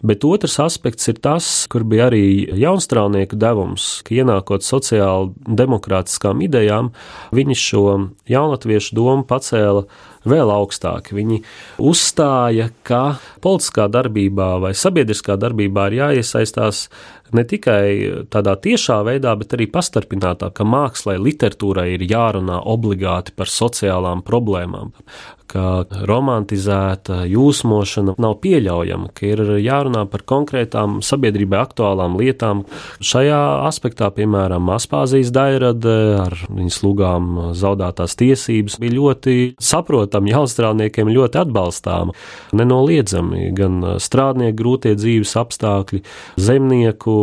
Bet 0.02 0.26
otrs 0.26 0.58
aspekts 0.64 1.10
ir 1.12 1.20
tas, 1.22 1.48
kur 1.70 1.86
bija 1.86 2.08
arī 2.10 2.50
jaunstrānieku 2.58 3.38
devums, 3.38 4.00
ka 4.06 4.16
ienākot 4.18 4.66
sociāli 4.66 5.30
demokrātiskām 5.46 6.42
idejām, 6.42 6.90
viņi 7.36 7.58
šo 7.62 7.84
jaunatviešu 8.32 8.98
domu 8.98 9.28
pacēla 9.30 9.86
vēl 10.28 10.52
augstāk. 10.54 11.12
Viņi 11.16 11.42
uzstāja, 11.82 12.70
ka 12.88 13.18
politiskā 13.44 13.88
darbībā 13.92 14.54
vai 14.64 14.76
sabiedriskā 14.78 15.38
darbībā 15.42 15.90
ir 15.90 16.00
jāiesaistās 16.02 16.88
ne 17.36 17.44
tikai 17.48 18.26
tādā 18.32 18.56
tiešā 18.60 19.02
veidā, 19.08 19.34
bet 19.40 19.56
arī 19.56 19.68
pastarpinātā, 19.72 20.52
ka 20.56 20.68
mākslai, 20.68 21.18
literatūrai 21.22 21.92
ir 21.96 22.08
jārunā 22.10 22.62
obligāti 22.68 23.36
par 23.36 23.52
sociālām 23.52 24.24
problēmām, 24.28 24.92
ka 25.52 25.84
romantizēta 26.08 27.26
jūsmošana 27.28 28.16
nav 28.22 28.38
pieļaujama, 28.44 29.12
ka 29.16 29.28
ir 29.28 29.44
jārunā 29.64 30.06
par 30.12 30.24
konkrētām 30.28 31.00
sabiedrībai 31.04 31.60
aktuālām 31.60 32.16
lietām. 32.20 32.64
Šajā 33.04 33.42
aspektā, 33.68 34.12
piemēram, 34.16 34.70
Aspāzijas 34.72 35.34
dairade 35.36 35.96
ar 36.22 36.38
viņas 36.48 36.80
lūgām 36.86 37.32
zaudētās 37.58 38.16
tiesības 38.20 38.80
bija 38.82 38.98
ļoti 39.00 39.38
saprotama 39.60 40.11
jaunstrādniekiem, 40.18 41.12
ļoti 41.14 41.42
atbalstāma. 41.44 42.16
Nenoliedzami 42.58 43.52
gan 43.56 43.80
strādnieku 44.02 44.58
grūtie 44.58 44.96
dzīves 44.98 45.36
apstākļi, 45.40 46.02
zemnieku 46.42 47.16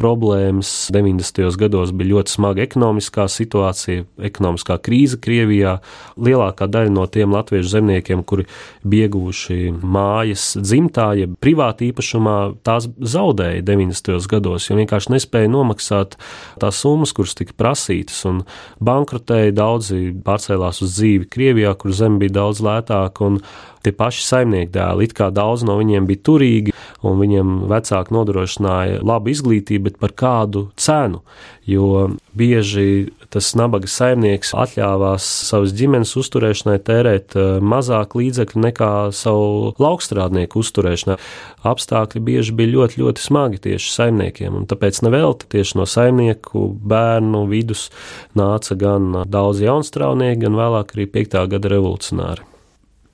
problēmas 0.00 0.90
90. 0.94 1.48
gados 1.58 1.94
bija 1.96 2.14
ļoti 2.14 2.36
smaga 2.36 2.64
ekonomiskā 2.66 3.26
situācija, 3.32 4.04
ekonomiskā 4.30 4.78
krīze 4.84 5.18
Krievijā. 5.22 5.78
Lielākā 6.20 6.68
daļa 6.70 6.92
no 6.92 7.06
tiem 7.10 7.34
latviešu 7.34 7.72
zemniekiem, 7.76 8.22
kuri 8.26 8.46
bija 8.84 9.06
ieguvuši 9.06 9.72
mājas 9.82 10.52
dzimtā, 10.60 11.10
jeb 11.20 11.36
privāti 11.42 11.90
īpašumā, 11.90 12.36
tās 12.66 12.88
zaudēja 13.00 13.64
90. 13.66 14.18
gados, 14.30 14.68
jo 14.68 14.78
vienkārši 14.78 15.14
nespēja 15.14 15.50
nomaksāt 15.52 16.16
tās 16.62 16.80
summas, 16.82 17.14
kuras 17.16 17.36
tika 17.38 17.56
prasītas, 17.56 18.18
un 18.28 18.42
bankrotēja 18.84 19.54
daudzi 19.56 20.12
pārcēlās 20.26 20.82
uz 20.84 20.96
dzīvi 20.98 21.30
Krievijā, 21.32 21.74
kur 21.78 21.94
zeme 21.96 22.20
bija 22.22 22.35
daudz 22.36 22.62
lētāka, 22.64 23.26
un 23.26 23.40
tie 23.86 23.94
paši 23.96 24.24
saimnieki 24.26 24.72
dēli, 24.74 25.08
it 25.08 25.14
kā 25.16 25.30
daudz 25.34 25.64
no 25.66 25.78
viņiem 25.80 26.08
bija 26.08 26.22
turīgi, 26.26 26.74
un 27.06 27.20
viņiem 27.22 27.56
vecāki 27.70 28.14
nodrošināja 28.16 29.02
labu 29.06 29.32
izglītību, 29.32 29.90
bet 29.90 30.00
par 30.02 30.14
kādu 30.16 30.66
cenu. 30.80 31.22
Jo 31.66 32.08
bieži 32.36 33.08
tas 33.36 33.50
nabaga 33.58 33.88
saimnieks 33.90 34.54
atļāvās 34.56 35.24
savas 35.50 35.74
ģimenes 35.76 36.14
uzturēšanai 36.16 36.78
tērēt 36.86 37.36
eh, 37.36 37.58
mazāk 37.60 38.16
līdzekļu 38.16 38.62
nekā 38.64 38.90
savu 39.16 39.74
laukstrādnieku 39.82 40.62
uzturēšanai. 40.62 41.18
Apstākļi 41.66 42.22
bieži 42.24 42.54
bija 42.56 42.72
ļoti, 42.72 43.00
ļoti 43.02 43.24
smagi 43.24 43.60
tieši 43.68 43.92
saimniekiem, 43.92 44.56
un 44.56 44.68
tāpēc 44.70 45.02
nevelti 45.04 45.50
tieši 45.52 45.80
no 45.80 45.88
saimnieku 45.90 46.64
bērnu 46.80 47.44
vidus 47.50 47.90
nāca 48.38 48.78
gan 48.80 49.24
daudz 49.28 49.60
jaunstrāvnieki, 49.66 50.46
gan 50.46 50.56
vēlāk 50.56 50.94
arī 50.96 51.08
5. 51.18 51.40
gada 51.52 51.72
revolucionāri. 51.74 52.46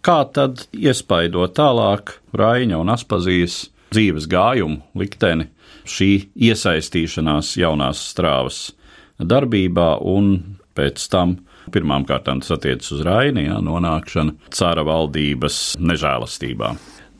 Kā 0.02 0.20
tad 0.34 0.64
iespaido 0.74 1.46
tālāk 1.54 2.16
Raina 2.34 2.78
un 2.82 2.90
Aspazijas 2.94 3.64
dzīves 3.94 4.28
gājumu 4.30 4.82
likteni 4.98 5.48
šī 5.88 6.12
iesaistīšanās 6.50 7.56
jaunās 7.58 8.06
strāvas 8.12 8.68
darbībā 9.18 9.96
un 10.08 10.34
pēc 10.76 11.04
tam 11.12 11.36
pirmām 11.72 12.06
kārtām 12.08 12.40
tas 12.42 12.54
attiecas 12.56 12.90
uz 12.94 13.04
Raini, 13.06 13.46
ja, 13.46 13.60
nonākšanu 13.62 14.50
cara 14.54 14.84
valdības 14.86 15.76
nežēlastībā. 15.78 16.72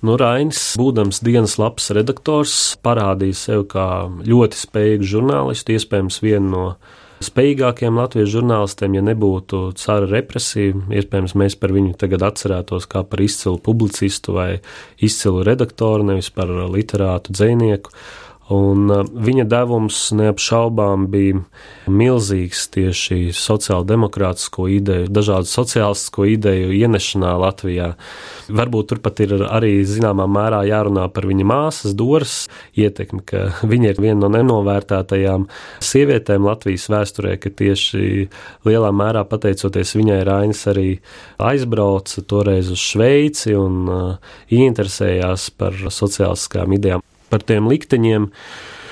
Nu, 0.02 0.16
Rainis, 0.18 0.58
būdams 0.80 1.20
dienas 1.22 1.60
lapas 1.62 1.92
redaktors, 1.94 2.56
parādīja 2.82 3.38
sevi 3.38 3.68
kā 3.70 3.86
ļoti 4.26 4.58
spējīgu 4.58 5.06
žurnālistu, 5.12 5.76
iespējams, 5.76 6.18
vienu 6.24 6.50
no 6.50 6.64
spējīgākiem 7.22 8.00
latviešu 8.00 8.40
žurnālistiem, 8.40 8.96
ja 8.98 9.04
nebūtu 9.06 9.60
cara 9.78 10.08
represija. 10.10 10.74
Iespējams, 10.90 11.36
mēs 11.38 11.54
par 11.60 11.74
viņu 11.76 11.94
tagad 12.00 12.24
atcerētos 12.26 12.88
kā 12.90 13.04
par 13.06 13.22
izcilu 13.22 13.60
publicistu 13.62 14.34
vai 14.40 14.48
izcilu 14.98 15.44
redaktoru, 15.46 16.08
nevis 16.10 16.32
par 16.34 16.50
literātu 16.50 17.36
dzinieku. 17.38 17.94
Un 18.50 18.90
viņa 19.06 19.44
devums 19.46 19.96
neapšaubām 20.18 21.04
bija 21.12 21.38
milzīgs 21.86 22.64
tieši 22.74 23.30
sociāldemokrātisko 23.38 24.66
ideju, 24.66 25.06
dažādu 25.14 25.46
sociālistisko 25.46 26.26
ideju 26.32 26.72
ienešanā 26.74 27.36
Latvijā. 27.38 27.92
Varbūt 28.50 28.90
turpat 28.90 29.22
ir 29.22 29.36
arī 29.46 29.70
zināmā 29.86 30.26
mērā 30.26 30.64
jārunā 30.66 31.06
par 31.14 31.28
viņa 31.30 31.46
māsas 31.46 31.94
Doras 31.94 32.34
ietekmi, 32.74 33.22
ka 33.30 33.44
viņa 33.62 33.94
ir 33.94 34.02
viena 34.02 34.24
no 34.24 34.32
nenovērtētajām 34.34 35.46
sievietēm 35.92 36.50
Latvijas 36.50 36.88
vēsturē, 36.92 37.36
ka 37.38 37.54
tieši 37.62 38.26
lielā 38.66 38.90
mērā 38.90 39.22
pateicoties 39.30 39.94
viņai 40.00 40.18
Rainis 40.26 40.66
arī 40.72 40.88
aizbrauca 41.38 42.26
toreiz 42.26 42.74
uz 42.74 42.82
Šveici 42.82 43.54
un 43.54 43.80
uh, 43.86 44.34
ieinteresējās 44.50 45.48
par 45.56 45.78
sociālistiskām 45.94 46.74
idejām 46.80 47.06
par 47.32 47.44
tiem 47.48 47.70
likteņiem. 47.72 48.28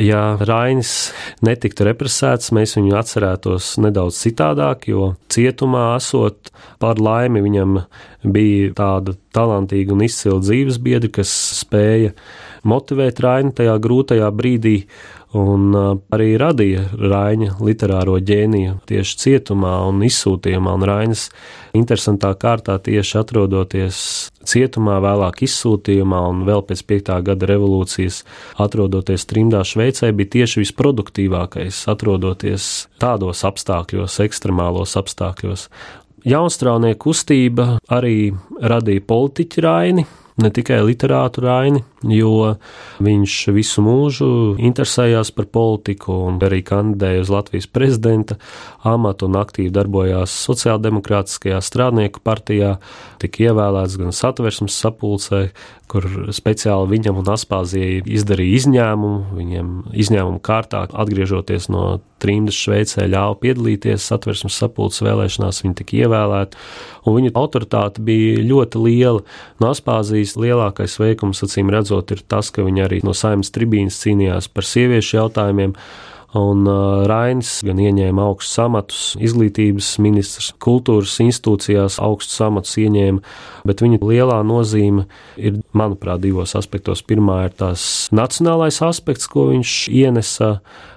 Ja 0.01 0.21
Rainis 0.41 1.13
netiktu 1.45 1.85
represēts, 1.85 2.55
mēs 2.57 2.73
viņu 2.79 2.95
atcerētos 2.97 3.75
nedaudz 3.85 4.17
citādāk, 4.23 4.87
jo 4.89 5.11
cietumā 5.29 5.91
esot 5.99 6.49
par 6.81 7.03
laimi 7.03 7.43
viņam 7.45 7.83
bija 8.25 8.73
tāda 8.79 9.17
talantīga 9.37 9.93
un 9.93 10.07
izcila 10.07 10.41
dzīves 10.41 10.81
biedra, 10.81 11.13
kas 11.21 11.33
spēja 11.61 12.15
motivēt 12.65 13.21
Raini 13.21 13.53
tajā 13.57 13.77
grūtajā 13.83 14.31
brīdī 14.37 14.77
un 15.37 15.75
arī 16.11 16.33
radīja 16.41 16.87
Raina 16.99 17.55
literāro 17.63 18.17
ģēniju 18.19 18.81
tieši 18.91 19.19
cietumā 19.23 19.77
un 19.87 20.03
izsūtījumā. 20.07 20.75
Un 20.75 20.87
Rainis 20.89 21.29
interesantā 21.77 22.33
kārtā 22.35 22.79
tieši 22.83 23.19
atrodoties 23.21 24.01
cietumā, 24.51 24.99
vēlāk 25.05 25.45
izsūtījumā 25.47 26.21
un 26.33 26.43
vēl 26.49 26.65
pēc 26.67 26.83
5. 26.91 27.15
gada 27.31 27.51
revolūcijas 27.51 28.23
atrodoties 28.63 29.27
trimdā 29.31 29.63
Šveicē, 29.67 30.11
bija 30.17 30.35
tieši 30.41 30.65
visproduktīvākais, 30.65 31.85
atrodoties 31.93 32.71
tādos 33.03 33.45
apstākļos, 33.47 34.21
ekstremālos 34.27 34.97
apstākļos. 34.99 35.69
Jaunstrānieku 36.29 37.07
kustība 37.09 37.79
arī 37.89 38.33
radīja 38.61 39.07
politiķi 39.09 39.63
Raini, 39.65 40.05
ne 40.41 40.51
tikai 40.53 40.83
literātu 40.85 41.45
Raini, 41.47 41.81
jo 42.09 42.57
viņš 43.05 43.35
visu 43.53 43.85
mūžu 43.85 44.29
interesējās 44.61 45.33
par 45.37 45.51
politiku 45.53 46.15
un 46.31 46.39
arī 46.45 46.63
kandidēja 46.65 47.25
uz 47.25 47.33
Latvijas 47.33 47.69
prezidenta 47.69 48.39
amatu 48.87 49.29
un 49.29 49.37
aktīvi 49.41 49.73
darbojās 49.75 50.33
Sociāldemokrātiskajā 50.47 51.61
strādnieku 51.65 52.23
partijā, 52.25 52.79
tika 53.21 53.51
ievēlēts 53.51 53.99
gan 54.01 54.17
satversmes 54.17 54.79
sapulcē, 54.81 55.51
kur 55.91 56.07
speciāli 56.33 56.95
viņam 56.95 57.19
un 57.21 57.33
Aspāzijai 57.35 58.01
izdarīja 58.07 58.61
izņēmumu, 58.61 59.37
viņiem 59.37 59.73
izņēmumu 60.05 60.39
kārtā 60.47 60.85
atgriežoties 60.87 61.67
no 61.73 61.99
trimdas 62.23 62.59
Šveicē 62.61 63.09
ļāva 63.11 63.35
piedalīties 63.41 64.07
satversmes 64.07 64.59
sapulces 64.61 65.03
vēlēšanās, 65.03 65.63
viņi 65.65 65.79
tika 65.81 65.99
ievēlēti, 66.05 66.61
un 67.09 67.17
viņu 67.17 67.33
autoritāte 67.41 68.05
bija 68.07 68.45
ļoti 68.47 68.85
liela. 68.85 69.25
No 69.61 69.73
Aspāzijas 69.75 70.37
lielākais 70.39 70.99
veikums, 71.01 71.43
acīm 71.47 71.73
redzot, 71.73 71.90
redzot, 71.91 72.11
ir 72.15 72.23
tas, 72.29 72.51
ka 72.51 72.63
viņi 72.63 72.85
arī 72.85 73.01
no 73.05 73.13
saimnes 73.15 73.51
tribīnas 73.51 73.99
cīnījās 74.03 74.49
par 74.55 74.65
sieviešu 74.65 75.17
jautājumiem. 75.17 75.75
Un 76.39 76.63
Rainis 77.11 77.57
gan 77.67 77.81
ieņēma 77.83 78.23
augstus 78.23 78.61
amatus, 78.63 78.99
izglītības 79.19 79.89
ministrs, 79.99 80.53
kultūras 80.63 81.17
institūcijās 81.25 81.97
augstus 81.99 82.39
amatus 82.47 82.77
ieņēma, 82.79 83.19
bet 83.67 83.83
viņa 83.83 83.99
lielā 83.99 84.37
nozīme 84.47 85.09
ir, 85.35 85.59
manuprāt, 85.75 86.23
divos 86.23 86.55
aspektos. 86.55 87.03
Pirmā 87.03 87.41
ir 87.49 87.57
tās 87.59 87.83
nacionālais 88.15 88.79
aspekts, 88.87 89.27
ko 89.31 89.49
viņš 89.51 89.75
ienesa 89.91 90.53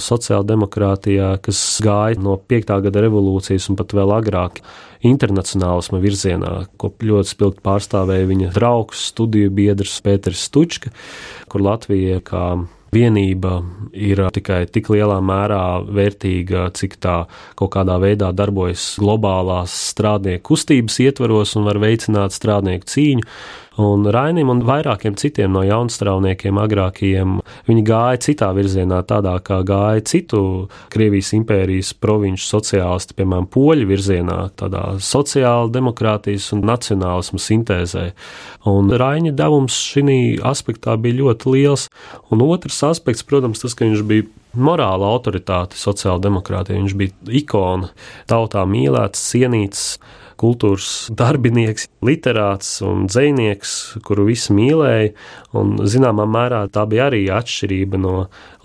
sociāldemokrātijā, 0.05 1.31
kas 1.41 1.63
gāja 1.81 2.21
no 2.21 2.37
5. 2.37 2.77
gada 2.85 3.05
revolūcijas 3.07 3.71
un 3.73 3.81
pat 3.81 3.97
vēl 3.97 4.13
agrāk 4.13 4.61
internacionālisma 5.03 5.97
virzienā, 6.03 6.53
ko 6.77 6.93
ļoti 7.01 7.33
spilgti 7.33 7.65
pārstāvēja 7.65 8.29
viņa 8.29 8.53
draugs, 8.53 9.09
studiju 9.09 9.49
biedrs 9.57 9.97
Pēters 10.05 10.45
Stučka, 10.45 10.93
kur 11.49 11.65
Latvija 11.65 12.21
kā 12.21 12.45
vienība 12.93 13.57
ir 13.93 14.21
tikai 14.33 14.63
tik 14.71 14.89
lielā 14.93 15.19
mērā 15.23 15.63
vērtīga, 15.85 16.67
cik 16.77 16.97
tā 17.03 17.23
kaut 17.59 17.73
kādā 17.75 17.97
veidā 18.01 18.31
darbojas 18.35 18.93
globālās 19.01 19.73
strādnieku 19.93 20.53
kustības 20.53 20.99
ietvaros 21.03 21.55
un 21.59 21.67
var 21.69 21.81
veicināt 21.83 22.35
strādnieku 22.35 22.89
cīņu. 22.89 23.27
Un 23.81 24.05
Rainim 24.05 24.51
un 24.53 24.59
vairākiem 24.61 25.15
citiem 25.17 25.49
no 25.55 25.63
jaunstrāvniekiem 25.65 26.59
agrākajiem 26.61 27.39
viņi 27.65 27.83
gāja 27.87 28.19
citā 28.21 28.51
virzienā, 28.53 28.99
tādā 29.09 29.33
kā 29.41 29.63
gāja 29.65 30.03
citu 30.05 30.41
Krievijas 30.93 31.31
impērijas 31.33 31.93
provinču 31.97 32.45
sociālisti, 32.45 33.17
piemēram, 33.17 33.47
poļu 33.49 33.89
virzienā, 33.89 34.37
tādā 34.61 34.83
sociāla 35.01 35.71
demokrātijas 35.73 36.51
un 36.53 36.61
nacionālismu 36.69 37.41
sintēzē. 37.41 38.05
Un 38.69 38.93
Raina 38.93 39.33
devums 39.33 39.79
šī 39.89 40.19
aspektā 40.45 40.93
bija 41.01 41.23
ļoti 41.23 41.57
liels. 41.57 41.89
Un 42.29 42.45
otrs 42.45 42.77
aspekts, 42.85 43.25
protams, 43.25 43.63
tas, 43.63 43.73
ka 43.73 43.89
viņš 43.89 44.05
bija 44.05 44.29
morāla 44.53 45.09
autoritāte 45.09 45.79
sociāldemokrātija. 45.81 46.77
Viņš 46.77 46.97
bija 46.99 47.39
ikona, 47.41 47.89
tautā 48.29 48.67
mīlēts, 48.69 49.31
cienīts 49.33 49.95
kultūras 50.43 50.89
darbinieks, 51.15 51.87
literāts 52.03 52.75
un 52.85 53.07
dzinieks, 53.07 53.75
kuru 54.03 54.27
visi 54.27 54.55
mīlēja. 54.55 55.13
Un, 55.53 55.75
zināmā 55.87 56.25
mērā 56.27 56.63
tā 56.73 56.83
bija 56.89 57.07
arī 57.11 57.21
atšķirība 57.31 57.99
no 58.01 58.13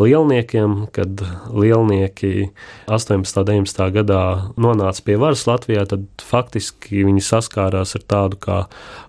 lielniekiem, 0.00 0.88
kad 0.94 1.22
lielnieki 1.52 2.48
18. 2.88 3.42
un 3.42 3.66
19. 3.68 3.82
gadā 3.98 4.22
nonāca 4.60 5.04
pie 5.04 5.18
varas 5.20 5.44
Latvijā, 5.48 5.84
tad 5.90 6.06
faktiski 6.24 7.04
viņi 7.06 7.24
saskārās 7.24 7.94
ar 7.98 8.06
tādu 8.08 8.40
kā 8.40 8.58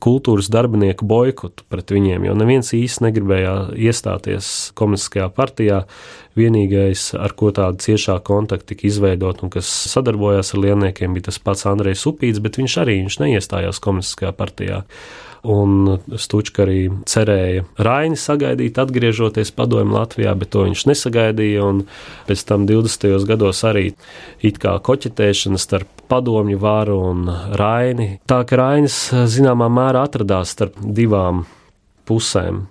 kultūras 0.03 0.51
darbinieku 0.51 1.07
boikotu 1.09 1.65
pret 1.71 1.93
viņiem, 1.95 2.27
jo 2.27 2.35
neviens 2.37 2.73
īsti 2.75 3.07
negribēja 3.07 3.55
iestāties 3.79 4.71
komunistiskajā 4.79 5.29
partijā. 5.35 5.83
Vienīgais, 6.39 7.09
ar 7.19 7.33
ko 7.37 7.51
tāda 7.55 7.79
ciešā 7.83 8.19
kontakta 8.25 8.71
tika 8.73 8.87
izveidot 8.89 9.43
un 9.43 9.51
kas 9.53 9.69
sadarbojās 9.91 10.53
ar 10.55 10.63
lielniekiem, 10.65 11.15
bija 11.15 11.29
tas 11.29 11.39
pats 11.43 11.67
Andrejs 11.69 12.05
Upīts, 12.09 12.39
bet 12.43 12.59
viņš 12.61 12.77
arī 12.83 13.01
viņš 13.03 13.19
neiestājās 13.23 13.81
komunistiskajā 13.83 14.31
partijā. 14.37 14.83
Un 15.47 15.99
Stučka 16.19 16.65
arī 16.65 16.89
cerēja 17.07 17.63
Raini 17.79 18.17
sagaidīt, 18.19 18.79
atgriežoties 18.81 19.53
padomju 19.55 19.95
Latvijā, 19.95 20.33
bet 20.35 20.51
to 20.51 20.65
viņš 20.67 20.83
nesagaidīja. 20.89 21.69
Pēc 22.27 22.43
tam 22.47 22.65
20. 22.67 23.15
gados 23.29 23.63
arī 23.67 23.85
it 24.43 24.59
kā 24.59 24.75
koķetēšana 24.83 25.61
starp 25.61 26.03
padomju 26.11 26.59
varu 26.59 26.99
un 27.11 27.29
Raini. 27.59 28.17
Tā 28.27 28.41
ka 28.47 28.59
Rainis 28.59 29.05
zināmā 29.31 29.71
mērā 29.71 30.03
atradās 30.09 30.51
starp 30.57 30.75
divām 30.83 31.45
pusēm. 32.09 32.65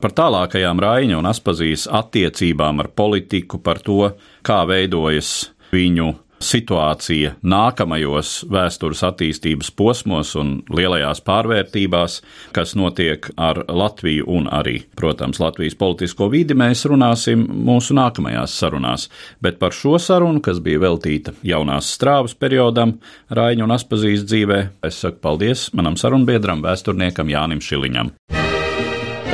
Par 0.00 0.14
tālākajām 0.16 0.82
Raina 0.82 1.20
un 1.20 1.30
Aspazijas 1.30 1.86
attiecībām 1.90 2.84
ar 2.84 2.92
politiku, 2.96 3.62
par 3.62 3.82
to, 3.84 4.12
kā 4.46 4.62
veidojas 4.68 5.50
viņu 5.72 6.12
situācija 6.42 7.36
nākamajos 7.46 8.44
vēstures 8.52 9.02
attīstības 9.06 9.70
posmos 9.76 10.34
un 10.38 10.52
lielajās 10.72 11.22
pārvērtībās, 11.26 12.20
kas 12.56 12.74
notiek 12.78 13.30
ar 13.36 13.62
Latviju 13.68 14.26
un 14.36 14.48
arī, 14.52 14.78
protams, 14.98 15.40
Latvijas 15.40 15.78
politisko 15.78 16.28
vidi, 16.32 16.56
mēs 16.58 16.86
runāsim 16.90 17.46
mūsu 17.66 17.96
nākamajās 17.96 18.56
sarunās. 18.60 19.08
Bet 19.40 19.60
par 19.62 19.74
šo 19.76 19.96
sarunu, 20.02 20.42
kas 20.44 20.60
bija 20.64 20.82
veltīta 20.86 21.36
jaunās 21.46 21.94
strāvas 21.96 22.36
periodam, 22.36 22.98
Raiņa 23.32 23.64
un 23.66 23.76
Aspazīst 23.76 24.28
dzīvē, 24.28 24.62
es 24.86 25.00
saku 25.04 25.22
paldies 25.24 25.70
manam 25.76 25.96
sarunbiedram, 26.00 26.64
vēsturniekam 26.66 27.32
Jānim 27.32 27.64
Šiliņam. 27.64 28.12